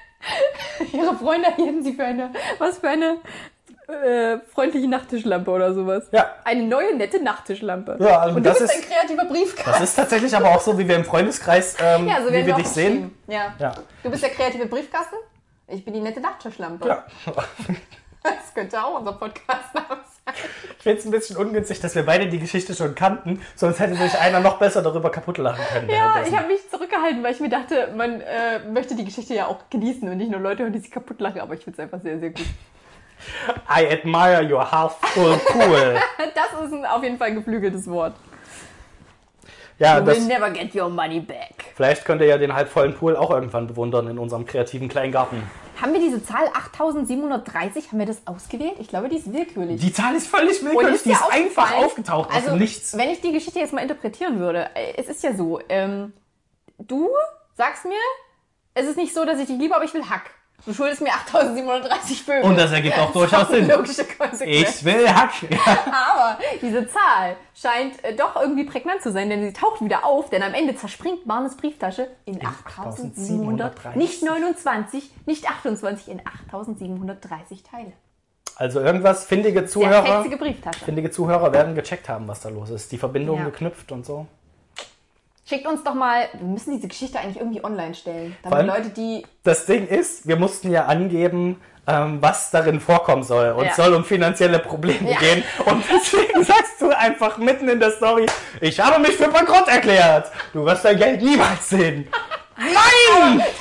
[0.92, 3.18] Ihre Freunde hielten sie für eine, was für eine
[3.88, 6.04] äh, freundliche Nachttischlampe oder sowas.
[6.10, 6.26] Ja.
[6.44, 7.98] Eine neue, nette Nachttischlampe.
[8.00, 9.70] Ja, also Und du das bist ist- ein kreativer Briefkasten.
[9.72, 12.54] Das ist tatsächlich aber auch so, wie wir im Freundeskreis, ähm, Ja, so wie wir
[12.54, 13.14] dich sehen.
[13.26, 13.52] Ja.
[13.58, 13.74] Ja.
[14.02, 15.16] Du bist der kreative Briefkasten.
[15.66, 16.86] Ich bin die nette Nachttischlampe.
[16.86, 17.04] Ja.
[18.24, 20.34] Das könnte auch unser Podcast-Name sein.
[20.78, 23.96] Ich finde es ein bisschen ungünstig, dass wir beide die Geschichte schon kannten, sonst hätte
[23.96, 25.90] sich einer noch besser darüber kaputt lachen können.
[25.90, 29.46] Ja, ich habe mich zurückgehalten, weil ich mir dachte, man äh, möchte die Geschichte ja
[29.48, 31.84] auch genießen und nicht nur Leute hören, die sich kaputt lachen, aber ich finde es
[31.84, 32.46] einfach sehr, sehr gut.
[33.68, 35.96] I admire your half full pool.
[36.34, 38.14] Das ist ein, auf jeden Fall ein geflügeltes Wort.
[39.78, 41.72] Ja, You will das, never get your money back.
[41.74, 45.42] vielleicht könnt ihr ja den halbvollen Pool auch irgendwann bewundern in unserem kreativen Kleingarten.
[45.80, 48.74] Haben wir diese Zahl 8730, haben wir das ausgewählt?
[48.78, 49.80] Ich glaube, die ist willkürlich.
[49.80, 52.96] Die Zahl ist völlig willkürlich, die dir ist einfach aufgetaucht aus also, dem Nichts.
[52.96, 56.12] Wenn ich die Geschichte jetzt mal interpretieren würde, äh, es ist ja so, ähm,
[56.78, 57.10] du
[57.56, 57.98] sagst mir,
[58.74, 60.30] es ist nicht so, dass ich dich liebe, aber ich will Hack.
[60.66, 62.42] Du schuldest mir 8730 Vögel.
[62.42, 63.68] Und das ergibt auch durchaus Sinn.
[63.68, 64.78] Logische Konsequenz.
[64.78, 65.32] Ich will Hack.
[65.86, 70.30] Aber diese Zahl scheint äh, doch irgendwie prägnant zu sein, denn sie taucht wieder auf,
[70.30, 73.96] denn am Ende zerspringt Barnes Brieftasche in 8700, 8730.
[73.96, 77.92] nicht 29, nicht 28, in 8730 Teile.
[78.56, 80.24] Also irgendwas, findige Zuhörer,
[80.84, 82.92] findige Zuhörer werden gecheckt haben, was da los ist.
[82.92, 83.44] Die Verbindung Ja.
[83.46, 84.26] geknüpft und so.
[85.46, 88.36] Schickt uns doch mal, wir müssen diese Geschichte eigentlich irgendwie online stellen.
[88.42, 93.22] Damit allem- Leute, die Das Ding ist, wir mussten ja angeben, ähm, was darin vorkommen
[93.22, 93.50] soll.
[93.52, 93.70] Und Ja.
[93.70, 95.18] es soll um finanzielle Probleme Ja.
[95.18, 95.44] gehen.
[95.66, 98.24] Und deswegen sagst du einfach mitten in der Story,
[98.62, 100.30] ich habe mich für bankrott erklärt.
[100.54, 102.08] Du wirst dein Geld niemals sehen.
[102.56, 103.44] Nein!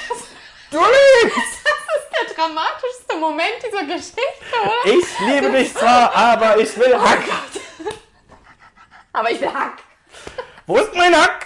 [0.72, 1.38] Du lügst!
[2.28, 4.22] der dramatischste Moment dieser Geschichte,
[4.64, 4.92] oder?
[4.98, 7.20] Ich liebe dich zwar, aber ich will Hack.
[9.12, 9.84] Aber ich will Hack.
[10.66, 11.46] Wo ist mein Hack?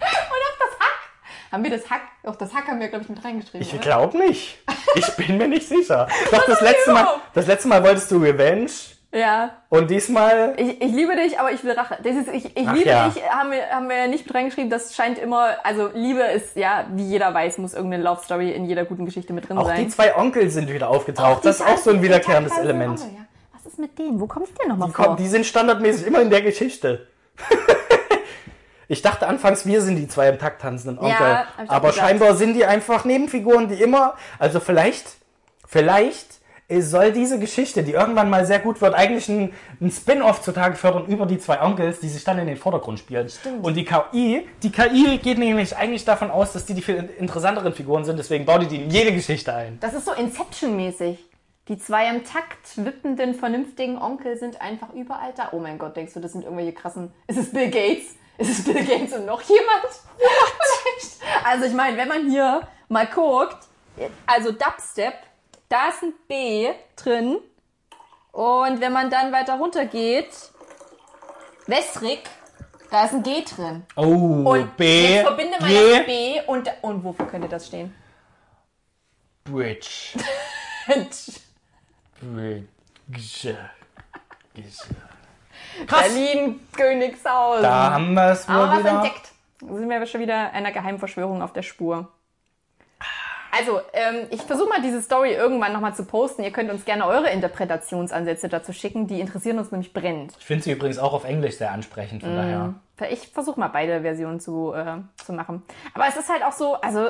[0.00, 1.52] Und auch das Hack.
[1.52, 2.02] Haben wir das Hack?
[2.24, 3.60] Auch das Hack haben wir, glaube ich, mit reingeschrieben.
[3.62, 4.58] Ich glaube nicht.
[4.94, 6.06] Ich bin mir nicht sicher.
[6.30, 8.70] Doch das letzte Mal, das letzte Mal wolltest du Revenge
[9.14, 9.56] Ja.
[9.70, 11.98] und diesmal Ich, ich liebe dich, aber ich will Rache.
[12.02, 13.08] Das ist, ich ich Ach liebe ja.
[13.08, 14.68] dich, haben wir, haben wir nicht mit reingeschrieben.
[14.70, 18.66] Das scheint immer, also Liebe ist, ja, wie jeder weiß, muss irgendeine Love Story in
[18.66, 19.84] jeder guten Geschichte mit drin auch sein.
[19.84, 21.44] die zwei Onkel sind wieder aufgetaucht.
[21.46, 23.00] Das ist auch so ein wiederkehrendes Element.
[23.02, 23.24] Oh, ja.
[23.54, 24.20] Was ist mit denen?
[24.20, 25.04] Wo kommt die denn nochmal vor?
[25.06, 27.06] kommen, die sind standardmäßig immer in der Geschichte.
[28.88, 31.44] ich dachte anfangs, wir sind die zwei im Takt tanzenden Onkel.
[31.66, 34.14] auch aber scheinbar sind die einfach Nebenfiguren, die immer.
[34.38, 35.06] Also vielleicht,
[35.66, 36.38] vielleicht
[36.80, 41.06] soll diese Geschichte, die irgendwann mal sehr gut wird, eigentlich ein, ein Spin-off zutage fördern
[41.06, 43.28] über die zwei Onkels, die sich dann in den Vordergrund spielen.
[43.28, 43.64] Stimmt.
[43.64, 47.72] Und die KI, die KI geht nämlich eigentlich davon aus, dass die die viel interessanteren
[47.72, 49.78] Figuren sind, deswegen baut die die in jede Geschichte ein.
[49.80, 51.18] Das ist so Inception-mäßig.
[51.68, 55.50] Die zwei im Takt wippenden, vernünftigen Onkel sind einfach überall da.
[55.52, 57.12] Oh mein Gott, denkst du, das sind irgendwelche krassen.
[57.26, 58.16] Ist es Bill Gates?
[58.38, 59.84] Ist es Bill Gates und noch jemand?
[60.16, 61.44] Vielleicht.
[61.44, 63.58] Also ich meine, wenn man hier mal guckt,
[64.26, 65.14] also Dubstep,
[65.68, 67.38] da ist ein B drin.
[68.32, 70.30] Und wenn man dann weiter runter geht,
[71.66, 72.22] Westrik,
[72.90, 73.84] da ist ein G drin.
[73.96, 74.02] Oh,
[74.52, 77.94] Und B, jetzt verbinde mal G, B und, und wofür könnte das stehen?
[79.44, 80.18] Bridge.
[82.20, 83.58] Bridge.
[85.86, 86.02] Krass.
[86.02, 87.62] Berlin, Königshausen.
[87.62, 88.90] Da haben wir es wohl Aber was wieder.
[88.90, 89.32] entdeckt.
[89.60, 92.08] Da sind wir aber schon wieder einer Geheimverschwörung auf der Spur.
[93.50, 96.42] Also, ähm, ich versuche mal diese Story irgendwann nochmal zu posten.
[96.42, 99.06] Ihr könnt uns gerne eure Interpretationsansätze dazu schicken.
[99.06, 100.34] Die interessieren uns nämlich brennend.
[100.38, 102.74] Ich finde sie übrigens auch auf Englisch sehr ansprechend, von daher.
[103.10, 105.62] Ich versuche mal beide Versionen zu, äh, zu machen.
[105.94, 107.08] Aber es ist halt auch so, also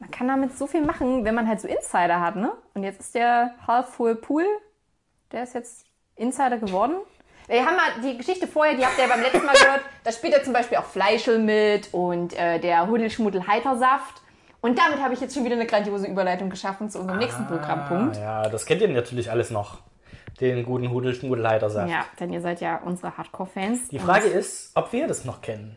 [0.00, 2.52] man kann damit so viel machen, wenn man halt so Insider hat, ne?
[2.74, 4.44] Und jetzt ist der Half Full Pool,
[5.30, 6.94] der ist jetzt Insider geworden.
[7.52, 9.82] Wir haben mal die Geschichte vorher, die habt ihr ja beim letzten Mal gehört.
[10.04, 14.22] Da spielt ja zum Beispiel auch Fleischel mit und äh, der Hudelschmuddel Heitersaft.
[14.62, 18.16] Und damit habe ich jetzt schon wieder eine grandiose Überleitung geschaffen zu unserem nächsten Programmpunkt.
[18.16, 19.80] Ah, ja, das kennt ihr natürlich alles noch.
[20.40, 21.90] Den guten Hudelschmudelleitersaft.
[21.90, 23.88] Ja, denn ihr seid ja unsere Hardcore-Fans.
[23.88, 25.76] Die Frage ist, ob wir das noch kennen.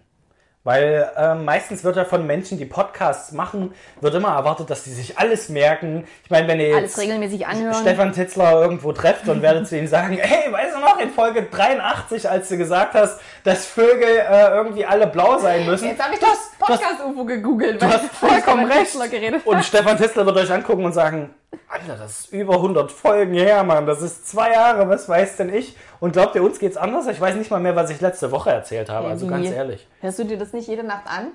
[0.65, 4.93] Weil ähm, meistens wird ja von Menschen, die Podcasts machen, wird immer erwartet, dass sie
[4.93, 6.05] sich alles merken.
[6.23, 7.75] Ich meine, wenn ihr Alles jetzt regelmäßig anhören.
[7.75, 11.43] Stefan Titzler irgendwo trefft und werdet zu ihm sagen, hey, weißt du noch, in Folge
[11.43, 15.87] 83, als du gesagt hast, dass Vögel äh, irgendwie alle blau sein müssen.
[15.87, 17.79] Jetzt habe ich das Podcast-UFO gegoogelt.
[17.79, 18.91] Du hast vollkommen recht.
[19.11, 19.45] Geredet.
[19.45, 21.29] Und Stefan Titzler wird euch angucken und sagen,
[21.67, 23.85] Alter, das ist über 100 Folgen her, Mann.
[23.85, 25.75] Das ist zwei Jahre, was weiß denn ich?
[25.99, 27.07] Und glaubt ihr, uns geht's anders?
[27.07, 29.07] Ich weiß nicht mal mehr, was ich letzte Woche erzählt habe.
[29.07, 29.29] Also Wie?
[29.31, 29.87] ganz ehrlich.
[30.01, 31.27] Hörst du dir das nicht jede Nacht an?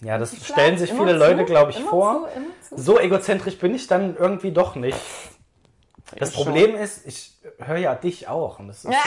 [0.00, 2.28] Ja, das Klar, stellen sich viele zu, Leute, glaube ich, vor.
[2.68, 2.82] zu, zu.
[2.82, 4.98] So egozentrisch bin ich dann irgendwie doch nicht.
[6.16, 6.44] Das schon.
[6.44, 8.58] Problem ist, ich höre ja dich auch.
[8.58, 8.98] Und das ist Ja.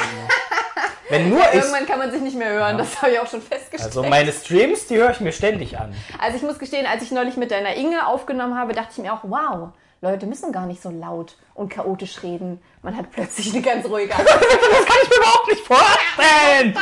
[1.10, 1.56] wenn nur ich.
[1.56, 3.84] Irgendwann kann man sich nicht mehr hören, das habe ich auch schon festgestellt.
[3.96, 5.94] Also meine Streams, die höre ich mir ständig an.
[6.20, 9.14] Also ich muss gestehen, als ich neulich mit deiner Inge aufgenommen habe, dachte ich mir
[9.14, 9.70] auch, wow,
[10.04, 12.60] Leute müssen gar nicht so laut und chaotisch reden.
[12.82, 14.26] Man hat plötzlich eine ganz ruhige Art.
[14.26, 16.78] Das kann ich mir überhaupt nicht vorstellen.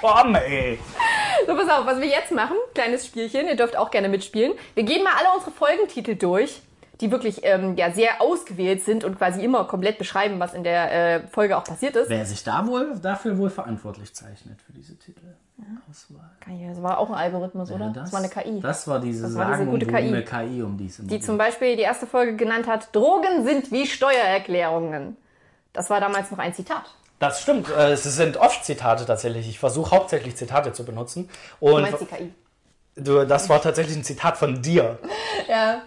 [0.00, 0.80] Komm, ey.
[1.46, 4.54] So, pass auf, was wir jetzt machen, kleines Spielchen, ihr dürft auch gerne mitspielen.
[4.74, 6.62] Wir gehen mal alle unsere Folgentitel durch,
[7.00, 10.92] die wirklich ähm, ja, sehr ausgewählt sind und quasi immer komplett beschreiben, was in der
[10.92, 12.10] äh, Folge auch passiert ist.
[12.10, 15.36] Wer sich da wohl dafür wohl verantwortlich zeichnet für diese Titel?
[15.90, 16.30] Auswahl.
[16.68, 17.90] Das war auch ein Algorithmus, oder?
[17.90, 18.60] Das, war eine KI.
[18.60, 21.76] Das war diese Das war diese gute sagenumwobene KI, um die es die zum Beispiel
[21.76, 25.16] die erste Folge genannt hat, Drogen sind wie Steuererklärungen.
[25.72, 26.84] Das war damals noch ein Zitat.
[27.18, 27.68] Das stimmt.
[27.70, 29.48] äh, Es sind oft Zitate tatsächlich.
[29.48, 31.28] Ich versuche hauptsächlich Zitate zu benutzen.
[31.60, 32.32] Du Und meinst die KI.
[32.96, 34.98] du, das war tatsächlich ein Zitat von dir,
[35.48, 35.82] Ja.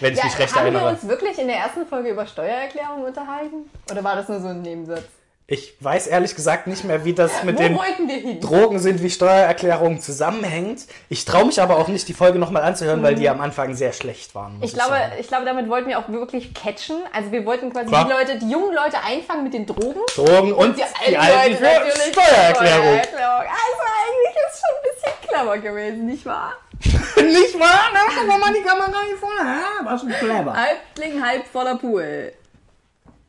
[0.00, 0.90] wenn ich ja mich recht haben wir erinnere.
[0.92, 3.68] uns wirklich in der ersten Folge über Steuererklärung unterhalten?
[3.90, 5.04] Oder war das nur so ein Nebensatz?
[5.52, 8.40] Ich weiß ehrlich gesagt nicht mehr, wie das mit Wo den?
[8.40, 10.86] Drogen sind, wie Steuererklärungen zusammenhängt.
[11.10, 13.92] Ich traue mich aber auch nicht, die Folge nochmal anzuhören, weil die am Anfang sehr
[13.92, 14.56] schlecht waren.
[14.56, 14.62] Mhm.
[14.62, 15.12] Ich glaube, sagen.
[15.20, 16.96] ich glaube, damit wollten wir auch wirklich catchen.
[17.12, 18.06] Also wir wollten quasi Klar.
[18.06, 20.00] die Leute, die jungen Leute einfangen mit den Drogen.
[20.14, 22.54] Drogen und, die, alten für natürlich Steuererklärung.
[22.54, 23.42] Steuererklärung.
[23.42, 26.52] Also eigentlich ist schon ein bisschen clever gewesen, nicht wahr?
[26.82, 27.90] nicht wahr?
[27.92, 29.40] Na, guck mal, die Kamera hier vorne.
[29.50, 30.56] Ja, war schon clever.
[30.56, 32.32] Halb Ding, halb voller Pool.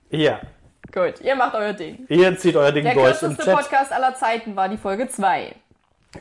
[0.10, 0.40] Ja,
[0.94, 2.06] Gut, ihr macht euer Ding.
[2.08, 3.52] ihr zieht euer Ding Der durch im kürzeste.
[3.52, 5.56] Podcast aller Zeiten war die Folge 2.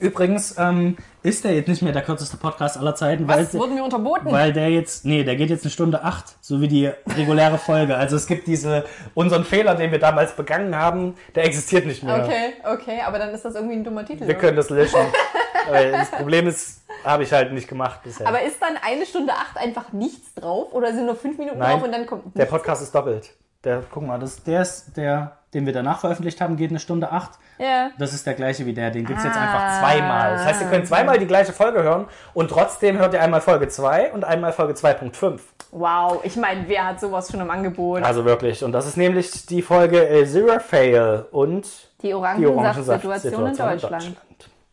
[0.00, 3.52] Übrigens ähm, ist der jetzt nicht mehr der kürzeste Podcast aller Zeiten, weil, Was?
[3.52, 4.32] Wurden wir unterboten?
[4.32, 7.96] weil der jetzt, nee, der geht jetzt eine Stunde acht, so wie die reguläre Folge.
[7.96, 12.24] Also es gibt diese, unseren Fehler, den wir damals begangen haben, der existiert nicht mehr.
[12.24, 14.20] Okay, okay, aber dann ist das irgendwie ein dummer Titel.
[14.20, 14.34] Wir oder?
[14.36, 15.00] können das löschen.
[15.68, 18.26] weil das Problem ist, habe ich halt nicht gemacht bisher.
[18.26, 21.72] aber ist dann eine Stunde acht einfach nichts drauf oder sind nur fünf Minuten Nein,
[21.72, 23.34] drauf und dann kommt der Podcast ist doppelt.
[23.64, 27.12] Der, guck mal, das, der ist der, den wir danach veröffentlicht haben, geht eine Stunde
[27.12, 27.32] acht.
[27.58, 27.90] Ja.
[27.98, 28.90] Das ist der gleiche wie der.
[28.90, 29.42] Den gibt's jetzt Ah.
[29.42, 30.32] einfach zweimal.
[30.32, 33.68] Das heißt, ihr könnt zweimal die gleiche Folge hören und trotzdem hört ihr einmal Folge
[33.68, 35.38] 2 und einmal Folge 2.5.
[35.70, 38.02] Wow, ich meine, wer hat sowas schon im Angebot?
[38.02, 38.64] Also wirklich.
[38.64, 41.66] Und das ist nämlich die Folge äh, Zero Fail und
[42.02, 44.16] Die Orangensaftsituation in Orangensaft-Situation Deutschland.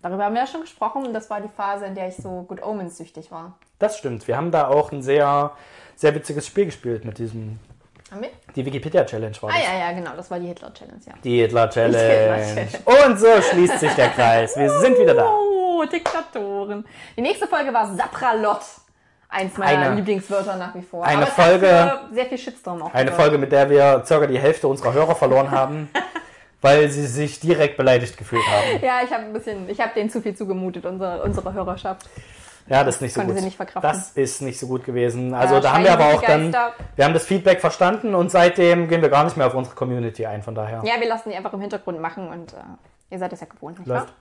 [0.01, 2.43] Darüber haben wir ja schon gesprochen und das war die Phase, in der ich so
[2.47, 3.53] Good Omens süchtig war.
[3.79, 4.27] Das stimmt.
[4.27, 5.51] Wir haben da auch ein sehr,
[5.95, 7.59] sehr witziges Spiel gespielt mit diesem.
[8.11, 8.29] Haben wir?
[8.55, 9.63] Die Wikipedia-Challenge war Ah das.
[9.63, 11.13] ja, ja, genau, das war die Hitler-Challenge, ja.
[11.23, 12.67] Die Hitler-Challenge.
[12.85, 14.57] Und so schließt sich der Kreis.
[14.57, 15.29] Wir sind wieder da.
[15.31, 16.85] Oh, Diktatoren.
[17.15, 18.61] Die nächste Folge war Sapralot.
[19.31, 21.05] Eins meiner Eine- Lieblingswörter nach wie vor.
[21.05, 22.93] eine Folge- sehr viel Shitstorm auch.
[22.93, 23.21] Eine gesorgt.
[23.21, 25.87] Folge, mit der wir circa die Hälfte unserer Hörer verloren haben,
[26.61, 28.83] weil sie sich direkt beleidigt gefühlt haben.
[28.83, 32.09] Ja, ich habe ein bisschen, ich habe denen zu viel zugemutet, unsere, unsere Hörerschaft.
[32.69, 33.39] Ja, das ist nicht so Konnte gut.
[33.39, 33.89] sie nicht verkraften.
[33.91, 35.33] Das ist nicht so gut gewesen.
[35.33, 36.55] Also Ja, da haben wir aber auch dann,
[36.95, 40.25] wir haben das Feedback verstanden und seitdem gehen wir gar nicht mehr auf unsere Community
[40.25, 40.81] ein, von daher.
[40.83, 42.57] Ja, wir lassen die einfach im Hintergrund machen und äh,
[43.09, 44.01] ihr seid es ja gewohnt, nicht wahr?
[44.01, 44.13] Läuft.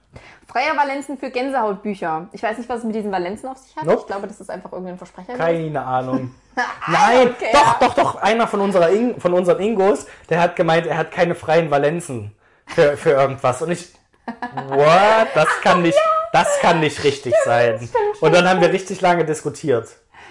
[0.46, 2.28] Freier Valenzen für Gänsehautbücher.
[2.32, 3.84] Ich weiß nicht, was es mit diesen Valenzen auf sich hat.
[3.84, 3.98] Nope.
[4.00, 5.34] Ich glaube, das ist einfach irgendein Versprecher.
[5.34, 6.34] Keine Ahnung.
[6.88, 7.76] Nein, Okay, doch, ja.
[7.80, 8.14] doch, doch.
[8.16, 12.34] Einer von, unserer In von unseren Ingos, der hat gemeint, er hat keine freien Valenzen
[12.66, 13.60] für, für irgendwas.
[13.62, 13.92] Und ich,
[14.68, 15.28] what?
[15.34, 15.98] Das kann nicht,
[16.32, 17.88] das kann nicht richtig sein.
[18.20, 19.88] Und dann haben wir richtig lange diskutiert.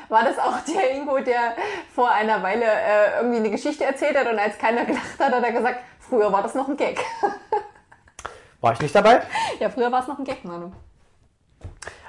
[0.09, 1.55] War das auch der Ingo, der
[1.93, 5.43] vor einer Weile äh, irgendwie eine Geschichte erzählt hat und als keiner gelacht hat, hat
[5.43, 6.99] er gesagt, früher war das noch ein Gag.
[8.59, 9.21] War ich nicht dabei?
[9.59, 10.71] ja, früher war es noch ein Gag, Manu.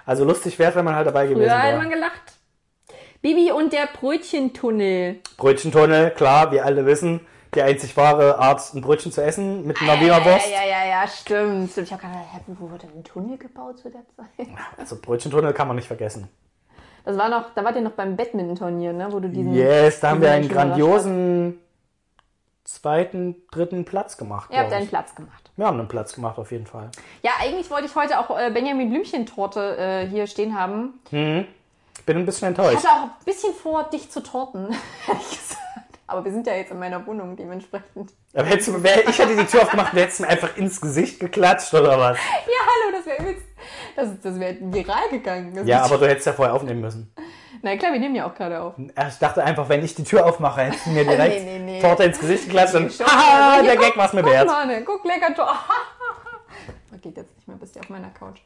[0.07, 1.95] Also lustig wäre, wenn man halt dabei gewesen Früher hat man wäre.
[2.01, 2.23] gelacht.
[3.21, 5.21] Bibi und der Brötchentunnel.
[5.37, 7.21] Brötchentunnel, klar, wir alle wissen,
[7.55, 10.51] die einzig wahre Art, ein Brötchen zu essen mit einer Ja, Wiener ja, Wurst.
[10.51, 11.71] ja, ja, ja, stimmt.
[11.71, 11.87] stimmt.
[11.87, 14.49] Ich habe gerade gedacht, wo wurde denn ein Tunnel gebaut zu der Zeit?
[14.77, 16.29] Also Brötchentunnel kann man nicht vergessen.
[17.05, 19.09] Das war noch, da wart ihr noch beim Badminton-Turnier, ne?
[19.11, 19.55] Wo du diesen.
[19.55, 21.59] Yes, da haben wir einen grandiosen
[22.65, 24.51] zweiten, dritten Platz gemacht.
[24.53, 24.91] Ihr habt einen ich.
[24.91, 25.51] Platz gemacht.
[25.57, 26.91] Wir haben einen Platz gemacht, auf jeden Fall.
[27.23, 31.01] Ja, eigentlich wollte ich heute auch äh, Benjamin Blümchen-Torte äh, hier stehen haben.
[31.07, 32.77] Ich bin ein bisschen Ich enttäuscht.
[32.85, 34.65] hatte auch ein bisschen vor, dich zu torten,
[35.09, 35.59] ehrlich gesagt.
[36.09, 38.15] Aber wir sind ja jetzt in meiner Wohnung, dementsprechend.
[38.33, 41.21] Aber hättest du, wär, ich hätte die Tür aufgemacht und hättest mir einfach ins Gesicht
[41.21, 42.17] geklatscht oder was?
[42.17, 43.47] Ja, hallo, das wäre übelst.
[43.95, 45.55] Das, das wäre viral gegangen.
[45.55, 47.13] Das Ja, aber du hättest ja vorher aufnehmen müssen.
[47.61, 48.75] Na klar, wir nehmen ja auch gerade auf.
[48.79, 51.81] Ich dachte einfach, wenn ich die Tür aufmache, hättest du mir direkt Nee, nee, nee.
[51.81, 54.49] Torte ins Gesicht geklatscht und haha, der Gag war's mir guck, wert.
[54.49, 55.53] Guck, Mann, guck, lecker Tor.
[56.91, 58.41] Das geht jetzt nicht mehr, bist du auf meiner Couch.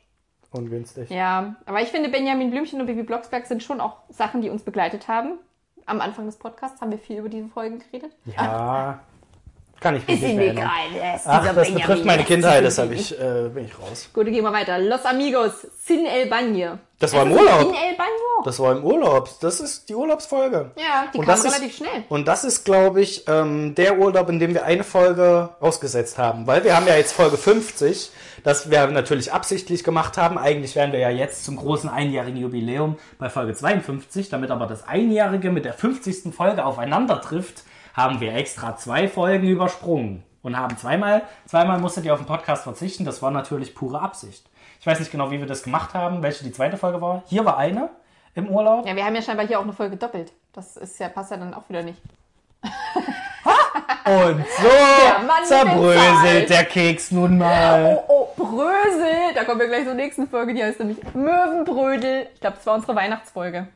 [0.51, 1.09] Ungünstig.
[1.11, 4.63] Ja, aber ich finde, Benjamin Blümchen und Bibi Blocksberg sind schon auch Sachen, die uns
[4.63, 5.39] begleitet haben.
[5.87, 8.13] Am Anfang des Podcasts haben wir viel über diese Folgen geredet.
[8.25, 9.01] Ja,
[9.83, 10.71] kann ich mich Ist nicht mehr erinnern.
[10.95, 11.21] egal.
[11.27, 14.09] Ach, das betrifft meine Kindheit, deshalb ich, äh, bin ich raus.
[14.13, 14.79] Gut, gehen wir weiter.
[14.79, 15.53] Los Amigos,
[15.85, 16.79] Sin El Baño.
[16.99, 17.61] Das war im Urlaub.
[17.61, 18.45] Sin El Baño?
[18.45, 19.29] Das war im Urlaub.
[19.41, 20.71] Das ist die Urlaubsfolge.
[20.77, 22.05] Ja, die Und kam das ist- relativ schnell.
[22.09, 26.47] Und das ist, glaube ich, ähm, der Urlaub, in dem wir eine Folge ausgesetzt haben.
[26.47, 28.11] Weil wir haben ja jetzt Folge 50,
[28.45, 30.39] das wir natürlich absichtlich gemacht haben.
[30.39, 34.29] Eigentlich wären wir ja jetzt zum großen einjährigen Jubiläum bei Folge 52.
[34.29, 36.33] Damit aber das Einjährige mit der 50.
[36.33, 37.63] Folge aufeinander trifft,
[37.95, 40.25] haben wir extra zwei Folgen übersprungen.
[40.43, 43.05] Und haben zweimal, zweimal musstet ihr auf den Podcast verzichten.
[43.05, 44.45] Das war natürlich pure Absicht.
[44.81, 47.23] Ich weiß nicht genau, wie wir das gemacht haben, welche die zweite Folge war.
[47.27, 47.91] Hier war eine
[48.35, 48.85] im Urlaub.
[48.87, 50.33] Ja, wir haben ja scheinbar hier auch eine Folge doppelt.
[50.53, 52.03] Das ist ja, passt ja dann auch wieder nicht.
[54.05, 54.69] Und so
[55.27, 58.03] Mann zerbröselt der Keks nun mal.
[58.09, 59.35] Oh, oh, Brösel.
[59.35, 62.27] Da kommen wir gleich zur nächsten Folge, die heißt nämlich Möwenbrödel.
[62.35, 63.69] Ich glaube, das war unsere Weihnachtsfolge.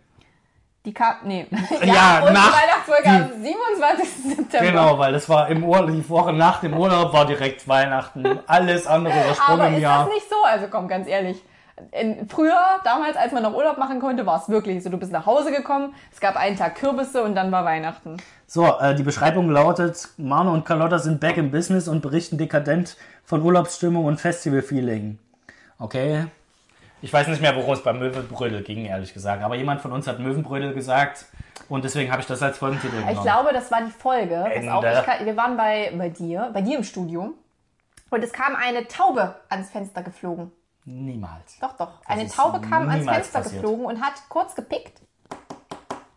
[0.86, 1.46] Die kam, nee.
[1.84, 4.08] Ja, und nach- die Weihnachtsfolge am 27.
[4.36, 4.66] September.
[4.70, 8.38] Genau, weil das war im Urlaub, die Woche nach dem Urlaub war direkt Weihnachten.
[8.46, 10.04] Alles andere übersprungen Aber im ist Jahr.
[10.06, 10.36] das nicht so?
[10.44, 11.42] Also komm, ganz ehrlich.
[11.92, 14.88] In, früher, damals, als man noch Urlaub machen konnte, war es wirklich so.
[14.88, 18.16] Du bist nach Hause gekommen, es gab einen Tag Kürbisse und dann war Weihnachten.
[18.46, 22.96] So, äh, die Beschreibung lautet, Manu und Carlotta sind back in business und berichten dekadent
[23.24, 25.18] von Urlaubsstimmung und Festivalfeeling.
[25.78, 26.26] Okay.
[27.02, 29.42] Ich weiß nicht mehr, worum es beim Möwenbrödel ging, ehrlich gesagt.
[29.42, 31.26] Aber jemand von uns hat Möwenbrödel gesagt
[31.68, 33.12] und deswegen habe ich das als Folgentitel genommen.
[33.12, 34.44] Ich glaube, das war die Folge.
[34.54, 37.34] Pass auf, kann, wir waren bei, bei dir, bei dir im Studio.
[38.10, 40.52] Und es kam eine Taube ans Fenster geflogen.
[40.84, 41.58] Niemals.
[41.60, 42.00] Doch, doch.
[42.06, 43.62] Eine ist Taube kam ans Fenster passiert.
[43.62, 45.00] geflogen und hat kurz gepickt.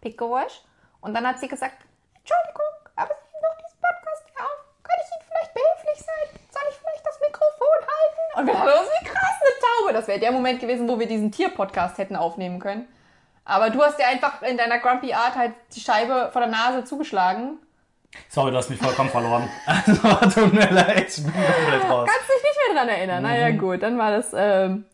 [0.02, 0.62] Pickgeräusch.
[1.02, 1.76] Und dann hat sie gesagt,
[2.16, 4.60] Entschuldigung, aber Sie nehmen doch diesen Podcast hier auf.
[4.84, 6.26] Kann ich Ihnen vielleicht behilflich sein?
[6.54, 8.19] Soll ich vielleicht das Mikrofon halten?
[8.36, 9.94] Und wir dachten uns, wie krass, eine Taube.
[9.94, 12.88] Das wäre der Moment gewesen, wo wir diesen Tier-Podcast hätten aufnehmen können.
[13.46, 16.84] Aber du hast dir einfach in deiner grumpy Art halt die Scheibe vor der Nase
[16.84, 17.58] zugeschlagen.
[18.28, 19.50] Sorry, du hast mich vollkommen verloren.
[19.66, 22.10] Also, tut mir leid, ich bin komplett raus.
[22.10, 23.24] Kannst dich nicht mehr dran erinnern.
[23.24, 24.86] Naja, gut, dann war das ähm,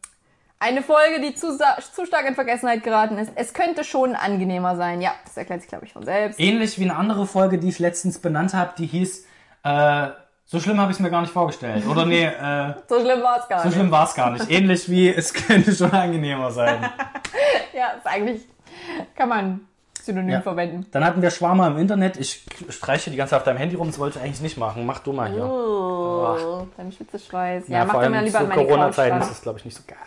[0.59, 3.31] eine Folge, die zu, zu stark in Vergessenheit geraten ist.
[3.35, 5.01] Es könnte schon angenehmer sein.
[5.01, 6.39] Ja, das erklärt sich, glaube ich, von selbst.
[6.39, 9.25] Ähnlich wie eine andere Folge, die ich letztens benannt habe, die hieß,
[9.63, 10.07] äh,
[10.47, 11.85] so schlimm habe ich es mir gar nicht vorgestellt.
[11.87, 13.75] Oder nee, äh, So schlimm war es gar so nicht.
[13.75, 14.49] schlimm war es gar nicht.
[14.51, 16.89] Ähnlich wie, es könnte schon angenehmer sein.
[17.73, 18.41] Ja, ist eigentlich,
[19.17, 19.67] kann man
[20.01, 20.41] synonym Ja.
[20.41, 20.85] verwenden.
[20.91, 22.15] Dann hatten wir Schwarmer im Internet.
[22.15, 24.85] Ich streiche die ganze Zeit auf deinem Handy rum, das wollte ich eigentlich nicht machen.
[24.85, 25.43] Mach du mal hier.
[25.43, 27.67] Oh, dein Schwitzeschweiß.
[27.67, 29.83] Ja, mach vor doch mal lieber an meine Corona-Zeiten ist das, glaube ich, nicht so
[29.85, 29.97] geil.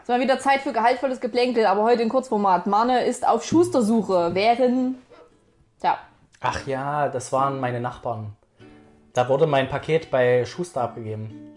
[0.00, 2.68] Es war wieder Zeit für gehaltvolles Geplänkel, aber heute in Kurzformat.
[2.68, 4.96] Marne ist auf Schustersuche, während,
[5.82, 5.98] ja,
[6.40, 8.36] Ach ja, das waren meine Nachbarn.
[9.12, 11.54] Da wurde mein Paket bei Schuster abgegeben.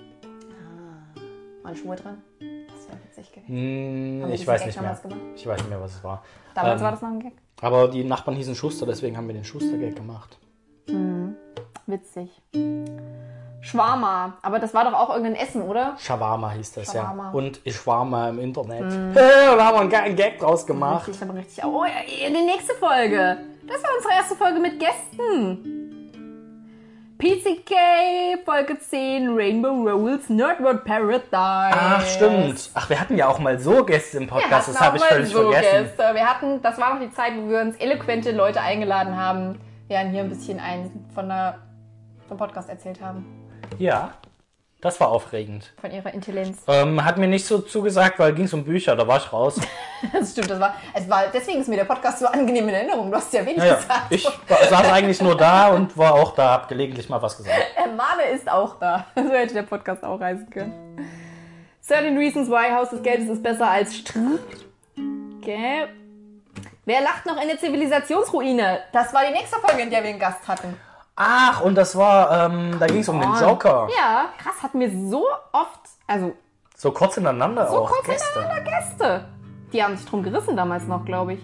[1.64, 2.22] waren Schuhe dran.
[2.40, 4.22] Das wäre witzig gewesen.
[4.24, 5.00] Haben wir ich weiß nicht mehr.
[5.36, 6.24] Ich weiß nicht mehr, was es war.
[6.54, 7.34] Damals Ähm, war das noch ein Gag.
[7.62, 10.38] Aber die Nachbarn hießen Schuster, deswegen haben wir den Schuster-Gag gemacht.
[11.88, 12.30] Witzig.
[13.62, 15.96] Schwarma, aber das war doch auch irgendein Essen, oder?
[15.98, 17.26] Shawarma hieß das, Shawarma.
[17.26, 17.32] ja.
[17.32, 18.82] Und ich war mal im Internet.
[19.16, 21.08] da haben wir einen geilen Gag draus gemacht.
[21.10, 21.64] Ich habe richtig.
[21.64, 21.94] Oh, ja,
[22.28, 23.38] die nächste Folge.
[23.66, 25.85] Das war unsere erste Folge mit Gästen.
[27.18, 31.28] PCK, Folge 10, Rainbow Rolls, Nerdworld Paradise.
[31.32, 32.70] Ach, stimmt.
[32.74, 35.50] Ach, wir hatten ja auch mal so Gäste im Podcast, das habe ich völlig so
[35.50, 35.86] vergessen.
[35.86, 36.04] Gäste.
[36.14, 39.60] Wir hatten, das war noch die Zeit, wo wir uns eloquente Leute eingeladen haben,
[39.90, 41.60] die dann hier ein bisschen ein, von der,
[42.28, 43.26] vom Podcast erzählt haben.
[43.78, 44.14] Ja,
[44.86, 45.74] das war aufregend.
[45.82, 46.60] Von ihrer Intelligenz.
[46.68, 49.60] Ähm, hat mir nicht so zugesagt, weil ging es um Bücher, da war ich raus.
[50.14, 53.10] Das stimmt, das war, es war, deswegen ist mir der Podcast so angenehm in Erinnerung.
[53.10, 53.76] Du hast ja wenig Ja, ja.
[53.76, 54.02] gesagt.
[54.12, 57.58] Ich war- saß eigentlich nur da und war auch da, hab gelegentlich mal was gesagt.
[57.98, 59.08] Mane ist auch da.
[59.16, 60.74] So hätte der Podcast auch reisen können.
[61.88, 64.20] 13 Reasons Why Haus des Geldes ist besser als Str.
[65.42, 65.88] Okay.
[66.86, 68.80] Wer lacht noch in der Zivilisationsruine?
[68.92, 70.78] Das war die nächste Folge, in der wir einen Gast hatten.
[71.16, 73.88] Ach, und das war, ähm, da ging es um den Joker.
[73.98, 76.34] Ja, krass, hatten wir so oft, also
[76.76, 77.90] So kurz ineinander so auch.
[77.92, 78.40] kurz Gäste.
[78.40, 79.26] hintereinander Gäste.
[79.72, 81.40] Die haben sich drum gerissen damals noch, glaube ich.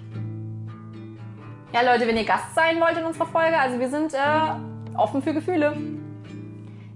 [1.74, 5.22] Ja, Leute, wenn ihr Gast sein wollt in unserer Folge, also wir sind äh, offen
[5.22, 5.78] für Gefühle.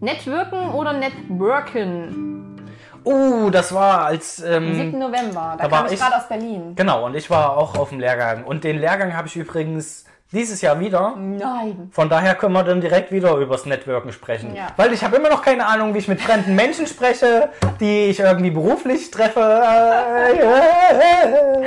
[0.01, 2.59] Networken oder Networken?
[3.05, 4.99] Uh, das war als, Am ähm, 7.
[4.99, 5.55] November.
[5.57, 6.73] Da, da war kam ich- gerade aus Berlin.
[6.75, 8.43] genau, und ich war auch auf dem Lehrgang.
[8.43, 11.15] Und den Lehrgang habe ich übrigens dieses Jahr wieder.
[11.15, 11.89] Nein.
[11.91, 14.55] Von daher können wir dann direkt wieder übers Networken sprechen.
[14.55, 14.67] Ja.
[14.75, 17.49] Weil ich habe immer noch keine Ahnung, wie ich mit fremden Menschen spreche,
[17.79, 19.39] die ich irgendwie beruflich treffe.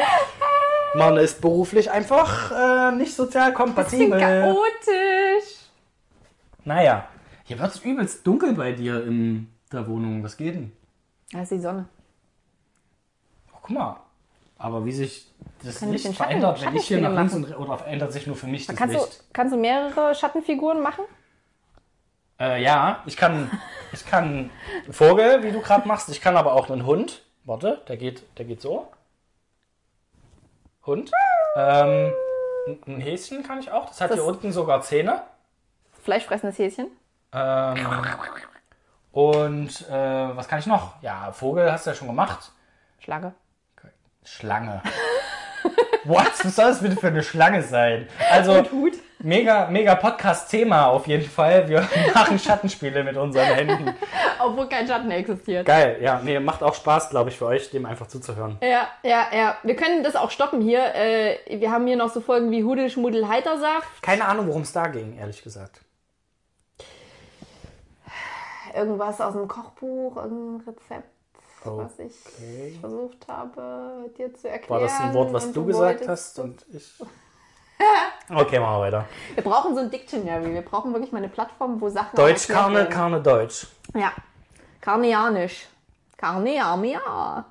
[0.94, 4.18] Man ist beruflich einfach äh, nicht sozial Bisschen kompatibel.
[4.18, 5.58] chaotisch.
[6.64, 7.08] Naja,
[7.44, 10.22] hier wird es übelst dunkel bei dir in der Wohnung.
[10.24, 10.72] Was geht denn?
[11.32, 11.86] Da ist die Sonne.
[13.52, 13.96] Oh, guck mal.
[14.58, 15.32] Aber wie sich
[15.62, 18.34] das Können Licht Schatten- verändert, wenn ich hier nach links und oder verändert sich nur
[18.36, 19.24] für mich das Kannst du, Licht.
[19.32, 21.04] kannst du mehrere Schattenfiguren machen?
[22.40, 23.50] Äh, ja, ich kann,
[23.92, 24.50] ich kann
[24.84, 26.08] einen Vogel, wie du gerade machst.
[26.08, 27.22] Ich kann aber auch einen Hund.
[27.44, 28.88] Warte, der geht, der geht so.
[30.86, 31.10] Hund.
[31.56, 32.12] Ähm,
[32.66, 33.86] ein- ein Häschen kann ich auch.
[33.86, 35.22] Das hat Das- hier unten sogar Zähne.
[36.02, 36.88] Fleischfressendes Häschen.
[37.32, 37.76] Ähm,
[39.12, 41.00] und äh, was kann ich noch?
[41.02, 42.52] Ja, Vogel hast du ja schon gemacht.
[43.00, 43.34] Schlange.
[44.28, 44.82] Schlange.
[46.04, 46.32] What?
[46.44, 48.08] Was soll das bitte für eine Schlange sein?
[48.30, 48.64] Also,
[49.18, 51.68] mega, mega Podcast-Thema auf jeden Fall.
[51.68, 51.80] Wir
[52.14, 53.94] machen Schattenspiele mit unseren Händen.
[54.38, 55.66] Obwohl kein Schatten existiert.
[55.66, 58.58] Geil, ja, nee, macht auch Spaß, glaube ich, für euch, dem einfach zuzuhören.
[58.62, 59.56] Ja, ja, ja.
[59.62, 60.94] Wir können das auch stoppen hier.
[60.94, 64.02] Äh, wir haben hier noch so Folgen wie Hudel, Schmuddel, Heitersaft.
[64.02, 65.80] Keine Ahnung, worum es da ging, ehrlich gesagt.
[68.74, 71.08] Irgendwas aus dem Kochbuch, irgendein Rezept,
[71.64, 74.80] Oh, was ich versucht habe dir zu erklären.
[74.80, 76.94] War das ein Wort, was du gesagt hast und ich.
[78.30, 79.04] Okay, machen wir weiter.
[79.34, 80.52] Wir brauchen so ein Dictionary.
[80.52, 82.16] Wir brauchen wirklich mal eine Plattform, wo Sachen.
[82.16, 82.90] Deutsch, Karne, werden.
[82.92, 83.68] Karne, Deutsch.
[83.94, 84.12] Ja.
[84.80, 85.68] Karneanisch.
[86.16, 87.44] Karneamia.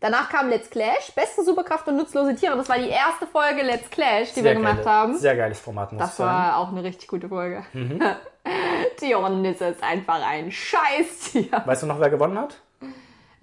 [0.00, 2.56] Danach kam Let's Clash, beste Superkraft und nutzlose Tiere.
[2.56, 5.18] Das war die erste Folge Let's Clash, die wir gemacht geile, haben.
[5.18, 6.30] Sehr geiles Format, muss Das sagen.
[6.30, 7.64] war auch eine richtig gute Folge.
[7.72, 8.00] Mhm.
[9.14, 11.62] Hornisse ist einfach ein Scheißtier.
[11.64, 12.56] Weißt du noch, wer gewonnen hat?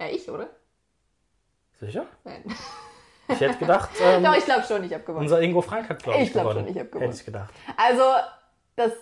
[0.00, 0.48] Ja, ich, oder?
[1.80, 2.06] Sicher?
[2.24, 2.44] Nein.
[3.28, 5.22] Ich hätte gedacht, ähm, Doch, ich glaube schon, ich habe gewonnen.
[5.24, 6.66] unser Ingo Frank hat, glaube ich, Ich glaub gewonnen.
[6.66, 7.06] schon, ich hab gewonnen.
[7.10, 7.50] Hätte ich gedacht.
[7.76, 8.02] Also,
[8.76, 8.92] das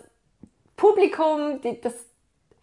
[0.77, 1.95] Publikum, die, das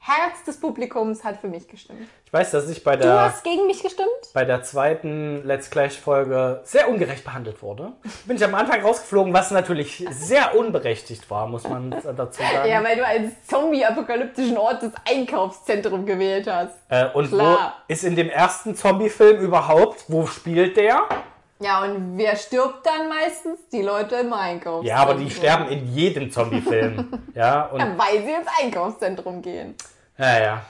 [0.03, 2.07] Herz des Publikums hat für mich gestimmt.
[2.25, 4.09] Ich weiß, dass ich bei Du der, hast gegen mich gestimmt?
[4.33, 7.91] bei der zweiten Let's Clash-Folge sehr ungerecht behandelt wurde.
[8.25, 12.67] Bin ich am Anfang rausgeflogen, was natürlich sehr unberechtigt war, muss man dazu sagen.
[12.67, 16.73] Ja, weil du als Zombie-apokalyptischen Ort das Einkaufszentrum gewählt hast.
[16.89, 17.75] äh, und Klar.
[17.87, 21.03] wo ist in dem ersten Zombie-Film überhaupt, wo spielt der?
[21.61, 23.59] Ja, und wer stirbt dann meistens?
[23.71, 24.85] Die Leute im Einkaufszentrum.
[24.85, 27.07] Ja, aber die sterben in jedem Zombie-Film.
[27.35, 29.75] ja, und, Ja, weil sie ins Einkaufszentrum gehen.
[30.17, 30.61] ja, ja.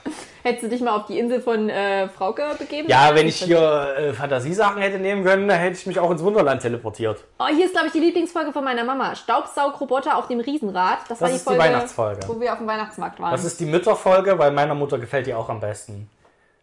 [0.42, 2.88] Hättest du dich mal auf die Insel von äh, Frauke begeben?
[2.88, 6.22] Ja, wenn ich hier äh, Fantasiesachen hätte nehmen können, dann hätte ich mich auch ins
[6.22, 7.22] Wunderland teleportiert.
[7.38, 9.14] Oh, hier ist, glaube ich, die Lieblingsfolge von meiner Mama.
[9.14, 10.98] Staubsaugroboter auf dem Riesenrad.
[11.08, 12.20] Das, war die ist die Folge, Weihnachtsfolge.
[12.26, 13.30] wo wir auf dem Weihnachtsmarkt waren.
[13.30, 16.10] Das ist die Mütterfolge, weil meiner Mutter gefällt die auch am besten.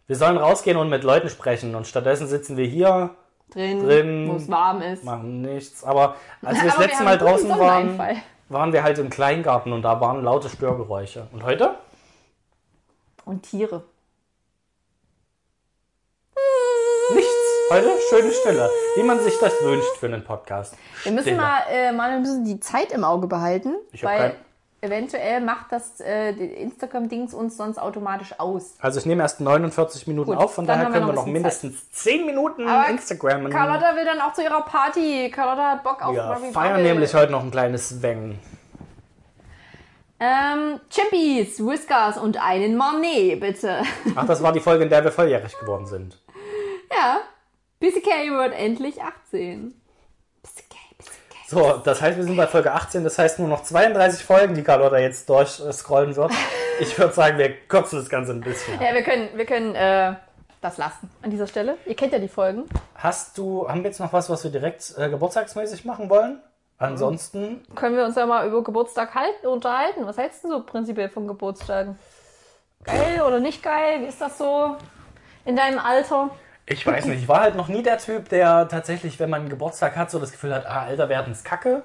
[0.06, 3.10] Wir sollen rausgehen und mit Leuten sprechen und stattdessen sitzen wir hier,
[3.50, 4.28] drin, drin.
[4.30, 5.04] wo es warm ist.
[5.04, 5.84] machen nichts.
[5.84, 7.98] Aber als wir das Aber wir letzte haben Mal draußen waren,
[8.48, 11.26] waren wir halt im Kleingarten und da waren laute Störgeräusche.
[11.32, 11.74] Und heute?
[13.24, 13.82] Und Tiere.
[17.14, 17.30] Nichts.
[17.70, 18.70] Heute schöne Stille.
[18.96, 20.74] Wie man sich das wünscht für einen Podcast.
[21.04, 21.36] Wir müssen Stille.
[21.40, 24.36] mal, äh, mal wir müssen die Zeit im Auge behalten, Ich hab weil kein-
[24.80, 28.76] eventuell macht das äh, Instagram-Dings uns sonst automatisch aus.
[28.80, 31.90] Also ich nehme erst 49 Minuten Gut, auf, von daher wir können wir noch mindestens
[31.92, 33.50] 10 Minuten Aber Instagram.
[33.50, 35.30] Carlotta will dann auch zu ihrer Party.
[35.30, 38.38] Carlotta hat Bock auf ja, Robbie feiern nämlich heute noch ein kleines Weng.
[40.22, 43.82] Ähm, Chimpies, Whiskers und einen Marnet, bitte.
[44.14, 46.18] Ach, das war die Folge, in der wir volljährig geworden sind.
[46.90, 47.20] ja.
[47.80, 49.79] BCK wird endlich 18.
[51.50, 54.62] So, das heißt, wir sind bei Folge 18, das heißt nur noch 32 Folgen, die
[54.62, 56.30] Carlotta jetzt durchscrollen wird.
[56.78, 58.80] Ich würde sagen, wir kürzen das Ganze ein bisschen.
[58.80, 60.14] Ja, wir können, wir können äh,
[60.60, 61.76] das lassen an dieser Stelle.
[61.86, 62.66] Ihr kennt ja die Folgen.
[62.94, 66.40] Hast du, haben wir jetzt noch was, was wir direkt äh, geburtstagsmäßig machen wollen?
[66.78, 70.06] Ansonsten, Können wir uns ja mal über Geburtstag halten, unterhalten.
[70.06, 71.98] Was hältst du so prinzipiell von Geburtstagen?
[72.84, 74.02] Geil oder nicht geil?
[74.02, 74.76] Wie ist das so
[75.44, 76.30] in deinem Alter?
[76.70, 79.50] Ich weiß nicht, ich war halt noch nie der Typ, der tatsächlich, wenn man einen
[79.50, 81.82] Geburtstag hat, so das Gefühl hat, ah, älter werden ist kacke.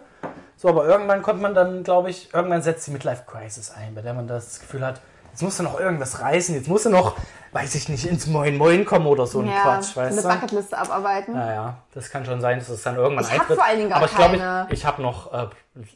[0.57, 4.01] So, aber irgendwann kommt man dann, glaube ich, irgendwann setzt die Midlife Crisis ein, bei
[4.01, 7.17] der man das Gefühl hat, jetzt musst du noch irgendwas reißen, jetzt musst du noch,
[7.51, 10.29] weiß ich nicht, ins Moin Moin kommen oder so ein Quatsch, eine weißt du?
[10.29, 11.33] Bucketliste abarbeiten.
[11.33, 13.57] Naja, das kann schon sein, dass es dann irgendwann Ich eintritt.
[13.57, 14.67] vor allen Dingen gar Aber ich glaube, keine.
[14.69, 15.47] ich, ich habe noch, äh,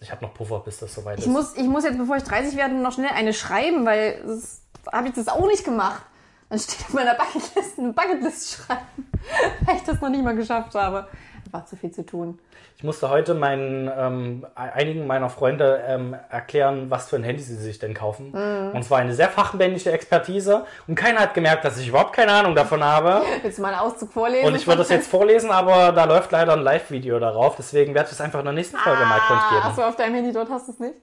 [0.02, 1.32] ich hab noch Puffer, bis das soweit Ich ist.
[1.32, 4.62] muss, ich muss jetzt, bevor ich 30 werde, noch schnell eine schreiben, weil das
[4.92, 6.02] habe ich das auch nicht gemacht.
[6.50, 9.12] Dann steht auf meiner Bucketlist eine Bucketlist schreiben,
[9.66, 11.08] weil ich das noch nicht mal geschafft habe.
[11.52, 12.38] War zu viel zu tun.
[12.78, 17.56] Ich musste heute meinen, ähm, einigen meiner Freunde ähm, erklären, was für ein Handy sie
[17.56, 18.32] sich denn kaufen.
[18.32, 18.76] Mhm.
[18.76, 20.66] Und zwar eine sehr fachmännische Expertise.
[20.88, 23.24] Und keiner hat gemerkt, dass ich überhaupt keine Ahnung davon habe.
[23.42, 24.46] Willst du mal einen Auszug vorlesen?
[24.48, 27.56] Und ich würde das jetzt vorlesen, aber da läuft leider ein Live-Video darauf.
[27.56, 29.64] Deswegen werde ich es einfach in der nächsten Folge mal Ah, kundgeben.
[29.72, 30.94] achso, auf deinem Handy dort hast du es nicht.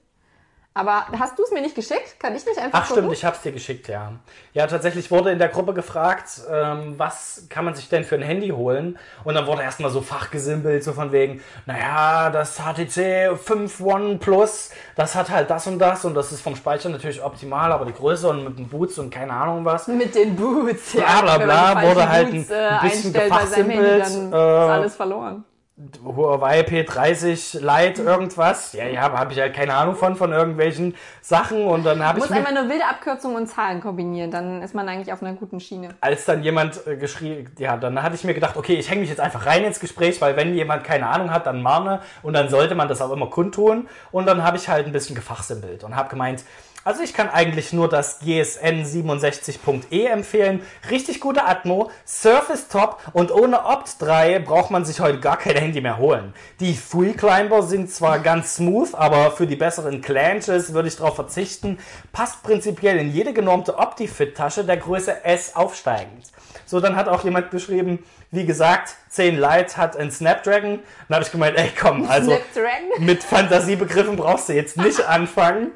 [0.77, 2.19] Aber hast du es mir nicht geschickt?
[2.19, 3.13] Kann ich nicht einfach Ach stimmt, gucken?
[3.13, 4.11] ich habe es dir geschickt, ja.
[4.53, 8.21] Ja, tatsächlich wurde in der Gruppe gefragt, ähm, was kann man sich denn für ein
[8.21, 8.99] Handy holen?
[9.23, 14.69] Und dann wurde erstmal so fachgesimpelt, so von wegen, naja, das HTC 5 One Plus,
[14.95, 17.93] das hat halt das und das und das ist vom Speicher natürlich optimal, aber die
[17.93, 19.87] Größe und mit dem Boots und keine Ahnung was.
[19.87, 20.91] Mit den Boots.
[20.93, 24.07] Bla, bla, bla, falschen wurde halt Boots, ein- äh, ein bisschen seinem Handy, dann gefachsimpelt,
[24.07, 25.43] ist äh, alles verloren.
[26.03, 28.73] Huawei P30 Lite irgendwas.
[28.73, 32.23] Ja, ja, habe ich halt keine Ahnung von, von irgendwelchen Sachen und dann habe ich
[32.23, 35.33] musst mir einfach nur wilde Abkürzungen und Zahlen kombinieren, dann ist man eigentlich auf einer
[35.33, 35.89] guten Schiene.
[36.01, 39.09] als dann jemand äh, geschrieben, ja, dann hatte ich mir gedacht, okay, ich hänge mich
[39.11, 42.49] jetzt einfach rein ins Gespräch, weil wenn jemand keine Ahnung hat, dann marne und dann
[42.49, 43.87] sollte man das auch immer kundtun.
[44.11, 46.43] Und dann habe ich halt ein bisschen gefachsimpelt und habe gemeint,
[46.87, 50.61] also ich kann eigentlich nur das GSN 67.E empfehlen.
[50.89, 55.57] Richtig gute Atmo, Surface Top und ohne Opt 3 braucht man sich heute gar kein
[55.57, 56.33] Handy mehr holen.
[56.61, 61.15] Die Free Climber sind zwar ganz smooth, aber für die besseren Clanches würde ich darauf
[61.15, 61.77] verzichten.
[62.13, 66.31] Passt prinzipiell in jede genormte OptiFit-Tasche der Größe S aufsteigend.
[66.65, 67.99] So, dann hat auch jemand geschrieben,
[68.29, 70.79] wie gesagt, 10 Lite hat ein Snapdragon.
[71.07, 72.37] Dann habe ich gemeint, ey komm, also
[72.99, 75.71] mit Fantasiebegriffen brauchst du jetzt nicht anfangen.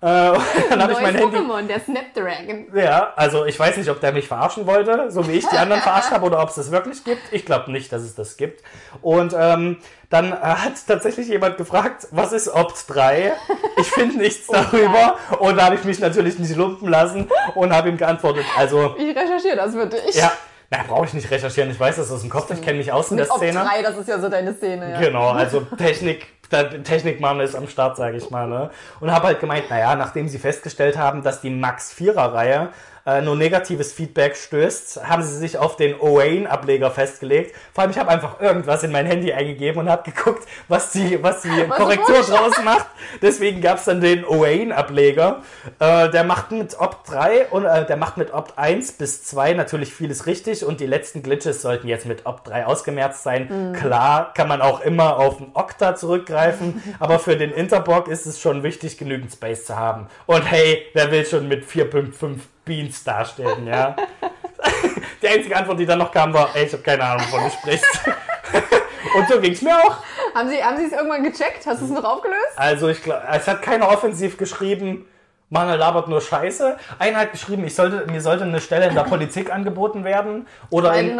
[0.00, 0.32] Äh,
[0.70, 1.36] dann habe ich mein Handy.
[1.36, 2.68] Pokémon, der Snapdragon.
[2.74, 5.82] Ja, also ich weiß nicht, ob der mich verarschen wollte, so wie ich die anderen
[5.82, 7.22] verarscht habe, oder ob es das wirklich gibt.
[7.32, 8.62] Ich glaube nicht, dass es das gibt.
[9.02, 9.78] Und ähm,
[10.08, 13.32] dann hat tatsächlich jemand gefragt, was ist Opt 3?
[13.78, 15.16] Ich finde nichts darüber.
[15.40, 18.44] Und da habe ich mich natürlich nicht lumpen lassen und habe ihm geantwortet.
[18.56, 20.14] Also, Ich recherchiere das für dich.
[20.14, 20.30] ja,
[20.70, 21.70] na, brauche ich nicht recherchieren.
[21.70, 23.64] Ich weiß das aus dem Kopf, ich kenne mich aus in der Szene.
[23.64, 24.92] 3, das ist ja so deine Szene.
[24.92, 25.00] Ja.
[25.00, 26.26] Genau, also Technik,
[26.84, 28.48] Technikmann ist am Start, sage ich mal.
[28.48, 28.70] Ne?
[29.00, 32.70] Und habe halt gemeint, naja, nachdem sie festgestellt haben, dass die Max 4er Reihe
[33.06, 37.54] äh, nur negatives Feedback stößt, haben sie sich auf den Owain-Ableger festgelegt.
[37.72, 41.22] Vor allem, ich habe einfach irgendwas in mein Handy eingegeben und habe geguckt, was die,
[41.22, 42.34] was die Korrektur Bullshit.
[42.34, 42.86] draus macht.
[43.22, 45.42] Deswegen gab es dann den Owain-Ableger.
[45.78, 49.52] Äh, der macht mit Opt 3 und äh, der macht mit Opt 1 bis 2
[49.52, 53.72] natürlich vieles richtig und die letzten Glitches sollten jetzt mit Opt 3 ausgemerzt sein.
[53.78, 58.40] Klar kann man auch immer auf ein Okta zurückgreifen, aber für den Interblock ist es
[58.40, 60.08] schon wichtig, genügend Space zu haben.
[60.26, 63.96] Und hey, wer will schon mit 4.5 Beans dastehen, ja?
[65.22, 67.50] die einzige Antwort, die dann noch kam, war, ey, ich habe keine Ahnung, wovon du
[67.50, 68.00] sprichst.
[69.16, 69.98] und so ging's mir auch.
[70.34, 71.64] Haben Sie haben Sie es irgendwann gecheckt?
[71.64, 72.56] Hast du es noch aufgelöst?
[72.56, 75.06] Also ich glaube, es hat keiner offensiv geschrieben,
[75.48, 76.76] Manuel labert nur Scheiße.
[76.98, 80.92] Einer hat geschrieben, ich sollte, mir sollte eine Stelle in der Politik angeboten werden oder,
[80.94, 81.16] in,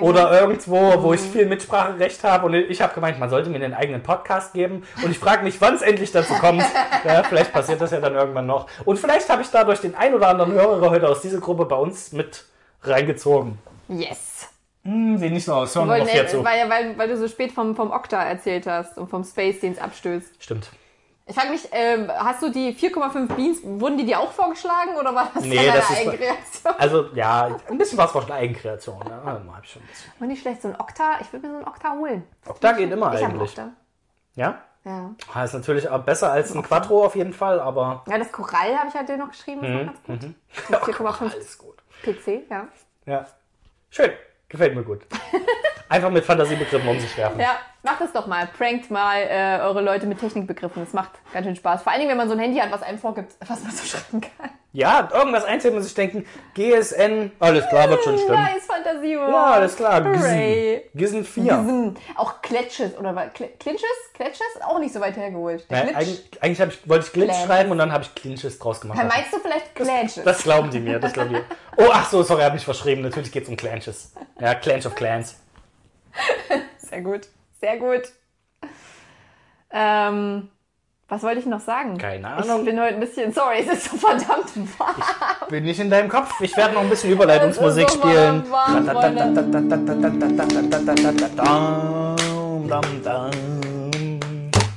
[0.00, 2.46] oder irgendwo, wo ich viel Mitspracherecht habe.
[2.46, 4.84] Und ich habe gemeint, man sollte mir einen eigenen Podcast geben.
[5.04, 6.62] Und ich frage mich, wann es endlich dazu kommt.
[7.04, 8.66] Ja, vielleicht passiert das ja dann irgendwann noch.
[8.84, 11.76] Und vielleicht habe ich dadurch den ein oder anderen Hörer heute aus dieser Gruppe bei
[11.76, 12.44] uns mit
[12.82, 13.58] reingezogen.
[13.88, 14.48] Yes.
[14.82, 15.74] Hm, sieht nicht so aus.
[15.76, 16.44] Hören wir hier zu.
[16.44, 19.60] weil, ja, weil, weil du so spät vom, vom Okta erzählt hast und vom Space,
[19.60, 20.42] den es abstößt.
[20.42, 20.70] Stimmt.
[21.28, 25.12] Ich frage mich, ähm, hast du die 4,5 Beans, wurden die dir auch vorgeschlagen oder
[25.12, 26.74] war das Nee, deine das ist- Eigenreaktion?
[26.78, 29.00] Also ja, ein bisschen was von Eigenkreation.
[29.08, 30.12] Ja, hab ich schon ein bisschen.
[30.20, 32.22] War nicht schlecht, so ein Okta, ich würde mir so ein Okta holen.
[32.46, 33.50] Okta geht immer ich eigentlich.
[33.50, 33.70] Okta.
[34.36, 34.60] Ja?
[34.84, 35.10] Ja.
[35.34, 38.88] Ah, Ist natürlich besser als ein Quattro auf jeden Fall, aber ja, das Korall habe
[38.88, 39.84] ich halt dir noch geschrieben, das Mhm, war
[40.76, 40.94] ganz gut.
[40.94, 41.76] 4,5 alles gut.
[42.04, 42.68] PC, ja.
[43.04, 43.26] Ja.
[43.90, 44.12] Schön.
[44.48, 45.02] Gefällt mir gut.
[45.88, 47.40] Einfach mit Fantasiebegriffen um sich werfen.
[47.40, 47.56] Ja,
[47.86, 48.46] macht es doch mal.
[48.46, 50.84] Prankt mal äh, eure Leute mit Technikbegriffen.
[50.84, 51.82] Das macht ganz schön Spaß.
[51.82, 53.84] Vor allen Dingen, wenn man so ein Handy hat, was einem vorgibt, was man so
[53.86, 54.50] schreiben kann.
[54.72, 58.42] Ja, irgendwas eintippen und sich denken, GSN, alles klar, wird schon stimmen.
[58.42, 59.12] Nice Fantasie.
[59.14, 60.04] Ja, alles klar.
[60.04, 60.90] Hooray.
[60.94, 61.42] Gisen, Gisen 4.
[61.44, 63.32] Diesen, auch Kletsches oder was?
[63.32, 63.84] Clinches?
[64.12, 64.42] Clinches?
[64.66, 65.64] Auch nicht so weit hergeholt.
[65.70, 65.96] Der Glitch.
[65.96, 67.46] eigentlich eigentlich ich, wollte ich Glitch Glitch.
[67.46, 68.98] schreiben und dann habe ich Clinches draus gemacht.
[68.98, 70.24] Dann meinst du vielleicht Clenches?
[70.24, 71.40] Das glauben die mir, das glauben die.
[71.78, 73.02] Oh, ach so, sorry, habe mich verschrieben.
[73.02, 74.12] Natürlich geht es um Clanches.
[74.40, 75.36] Ja, Clans of Clans.
[76.78, 77.28] Sehr gut.
[77.60, 78.02] Sehr gut.
[79.70, 80.48] Ähm,
[81.08, 81.98] was wollte ich noch sagen?
[81.98, 82.64] Keine Ich Ahnung.
[82.64, 84.94] bin heute ein bisschen, sorry, es ist so verdammt warm.
[85.48, 86.40] Bin nicht in deinem Kopf.
[86.40, 88.50] Ich werde noch ein bisschen Überleitungsmusik so spielen.
[88.50, 88.84] warm,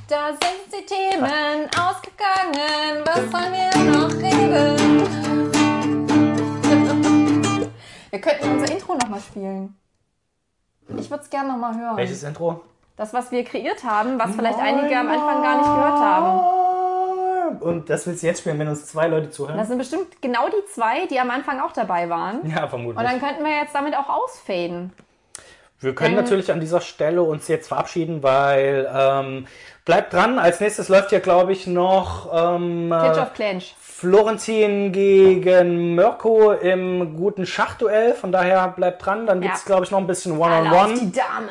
[0.08, 3.04] Da sind die Themen ausgegangen.
[3.06, 5.10] Was sollen wir noch reden?
[8.12, 9.79] Wir könnten unser Intro nochmal spielen.
[10.98, 11.98] Ich würde es gerne nochmal hören.
[11.98, 12.62] Welches Intro?
[12.98, 17.60] Das, was wir kreiert haben, was vielleicht einige am Anfang gar nicht gehört haben.
[17.62, 19.58] Und das willst du jetzt spielen, wenn uns zwei Leute zuhören?
[19.58, 22.48] Das sind bestimmt genau die zwei, die am Anfang auch dabei waren.
[22.50, 23.08] ja, Und vermutlich.
[23.08, 24.94] dann könnten wir jetzt damit auch ausfaden.
[25.80, 29.48] Wir können Ähm, natürlich an dieser Stelle uns jetzt verabschieden, weil ähm,
[29.86, 30.38] bleibt dran.
[30.38, 33.76] Als nächstes läuft hier, glaube ich, noch ähm, Pitch äh, of Clench.
[34.00, 38.14] Florentin gegen Mirko im guten Schachduell.
[38.14, 39.26] Von daher bleibt dran.
[39.28, 39.66] Dann gibt's Ja.
[39.68, 41.00] glaube ich, noch ein bisschen Alle auf One-on-One.
[41.00, 41.50] die Dame.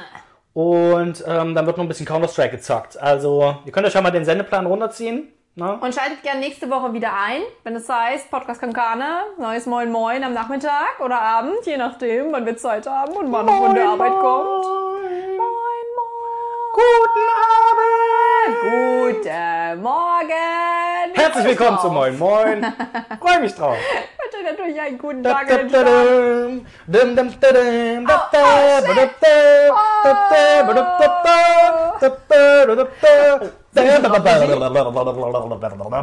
[0.54, 2.98] Und ähm, dann wird noch ein bisschen Counter-Strike gezockt.
[2.98, 5.28] Also, ihr könnt euch schon mal den Sendeplan runterziehen.
[5.56, 5.78] Ne?
[5.80, 10.22] Und schaltet gerne nächste Woche wieder ein, wenn es heißt Podcast Kankane, neues Moin Moin
[10.24, 13.88] am Nachmittag oder Abend, je nachdem, wann wir Zeit haben und wann man von der
[13.88, 14.64] Arbeit kommt.
[14.64, 15.67] Moin Moin.
[16.78, 17.26] Guten
[17.66, 18.60] Abend!
[18.62, 21.12] Guten Morgen.
[21.14, 22.64] Herzlich willkommen zu Moin Moin.
[23.18, 23.76] Freue mich drauf.
[24.22, 25.48] Wünsche natürlich einen guten Tag.
[29.72, 29.74] oh.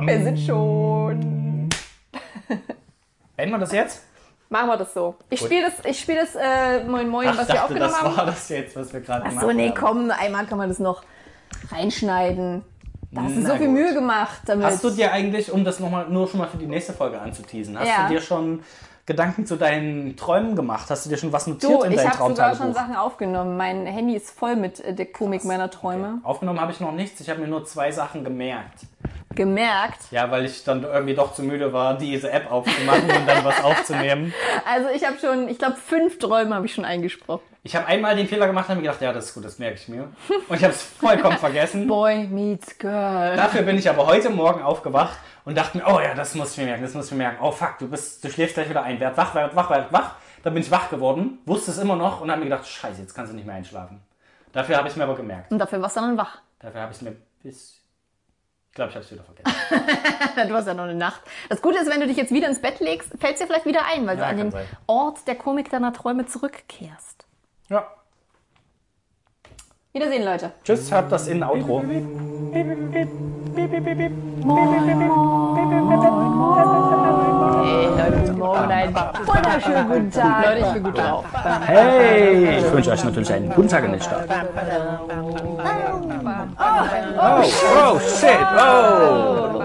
[0.06, 1.70] Wir sind schon.
[3.38, 4.04] Beenden wir das jetzt?
[4.50, 5.16] Machen wir das so.
[5.30, 8.16] Ich spiele das, ich spiele das äh, Moin Moin, was wir aufgenommen das haben.
[8.18, 9.76] war das jetzt, was wir gerade Ach gemacht so, nee, haben.
[9.76, 11.04] komm, einmal kann man das noch
[11.72, 12.64] reinschneiden.
[13.12, 13.76] Da hast du so viel gut.
[13.76, 14.66] Mühe gemacht damit.
[14.66, 17.20] Hast du dir eigentlich, um das noch mal, nur schon mal für die nächste Folge
[17.20, 18.08] anzuteasen, hast Ja.
[18.08, 18.62] du dir schon
[19.06, 20.90] Gedanken zu deinen Träumen gemacht?
[20.90, 22.74] Hast du dir schon was notiert du, in ich dein habe sogar schon Traumtagebuch?
[22.74, 23.56] Sachen aufgenommen.
[23.56, 26.22] Mein Handy ist voll mit äh, der Komik meiner Träume.
[26.24, 28.82] Aufgenommen habe ich noch nichts, ich habe mir nur zwei Sachen gemerkt.
[29.36, 30.00] gemerkt.
[30.12, 33.64] Ja, weil ich dann irgendwie doch zu müde war, diese App aufzumachen und dann was
[33.64, 34.34] aufzunehmen.
[34.68, 37.44] Also ich habe schon, ich glaube, fünf Träume habe ich schon eingesprochen.
[37.66, 39.58] Ich habe einmal den Fehler gemacht und habe mir gedacht, ja, das ist gut, das
[39.58, 40.04] merke ich mir.
[40.48, 41.88] Und ich habe es vollkommen vergessen.
[41.90, 43.36] Boy meets Girl.
[43.36, 46.60] Dafür bin ich aber heute Morgen aufgewacht und dachte mir, oh ja, das muss ich
[46.60, 47.38] mir merken, das muss ich mir merken.
[47.42, 49.00] Oh fuck, du bist, du schläfst gleich wieder ein.
[49.00, 50.12] Werd wach, werd wach, werd wach.
[50.44, 53.16] Dann bin ich wach geworden, wusste es immer noch und habe mir gedacht, scheiße, jetzt
[53.16, 54.00] kannst du nicht mehr einschlafen.
[54.54, 55.52] Dafür habe ich es mir aber gemerkt.
[55.52, 56.38] Und dafür warst du dann wach.
[56.60, 57.82] Dafür habe ich es mir bis...
[58.70, 60.48] Ich glaube, ich habe es wieder vergessen.
[60.50, 61.22] du hast ja noch eine Nacht.
[61.50, 63.66] Das Gute ist, wenn du dich jetzt wieder ins Bett legst, fällt es dir vielleicht
[63.66, 64.66] wieder ein, weil Ja, du an den sein.
[64.86, 67.15] Ort der Komik deiner Träume zurückkehrst.
[67.70, 67.84] Ja.
[69.92, 70.52] Wiedersehen, Leute.
[70.64, 71.82] Tschüss, habt das in Outro.
[71.82, 71.94] Hey,
[77.88, 80.46] Leute, guten Morgen, einen wunderschönen guten Tag.
[80.46, 81.26] Leute, ich bin gut drauf.
[81.66, 82.60] Hey!
[82.60, 84.30] Ich wünsche euch natürlich einen guten Tag in den Start.
[87.18, 89.64] Oh, oh, shit, oh!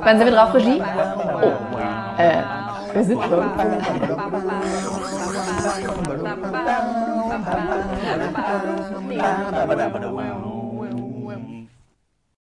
[0.00, 0.82] Wann sind wir drauf, Regie?
[1.42, 1.52] Oh,
[2.20, 2.42] äh,
[2.92, 3.44] wir sind schon.
[6.66, 6.74] ba
[9.66, 10.55] ba ba ba ba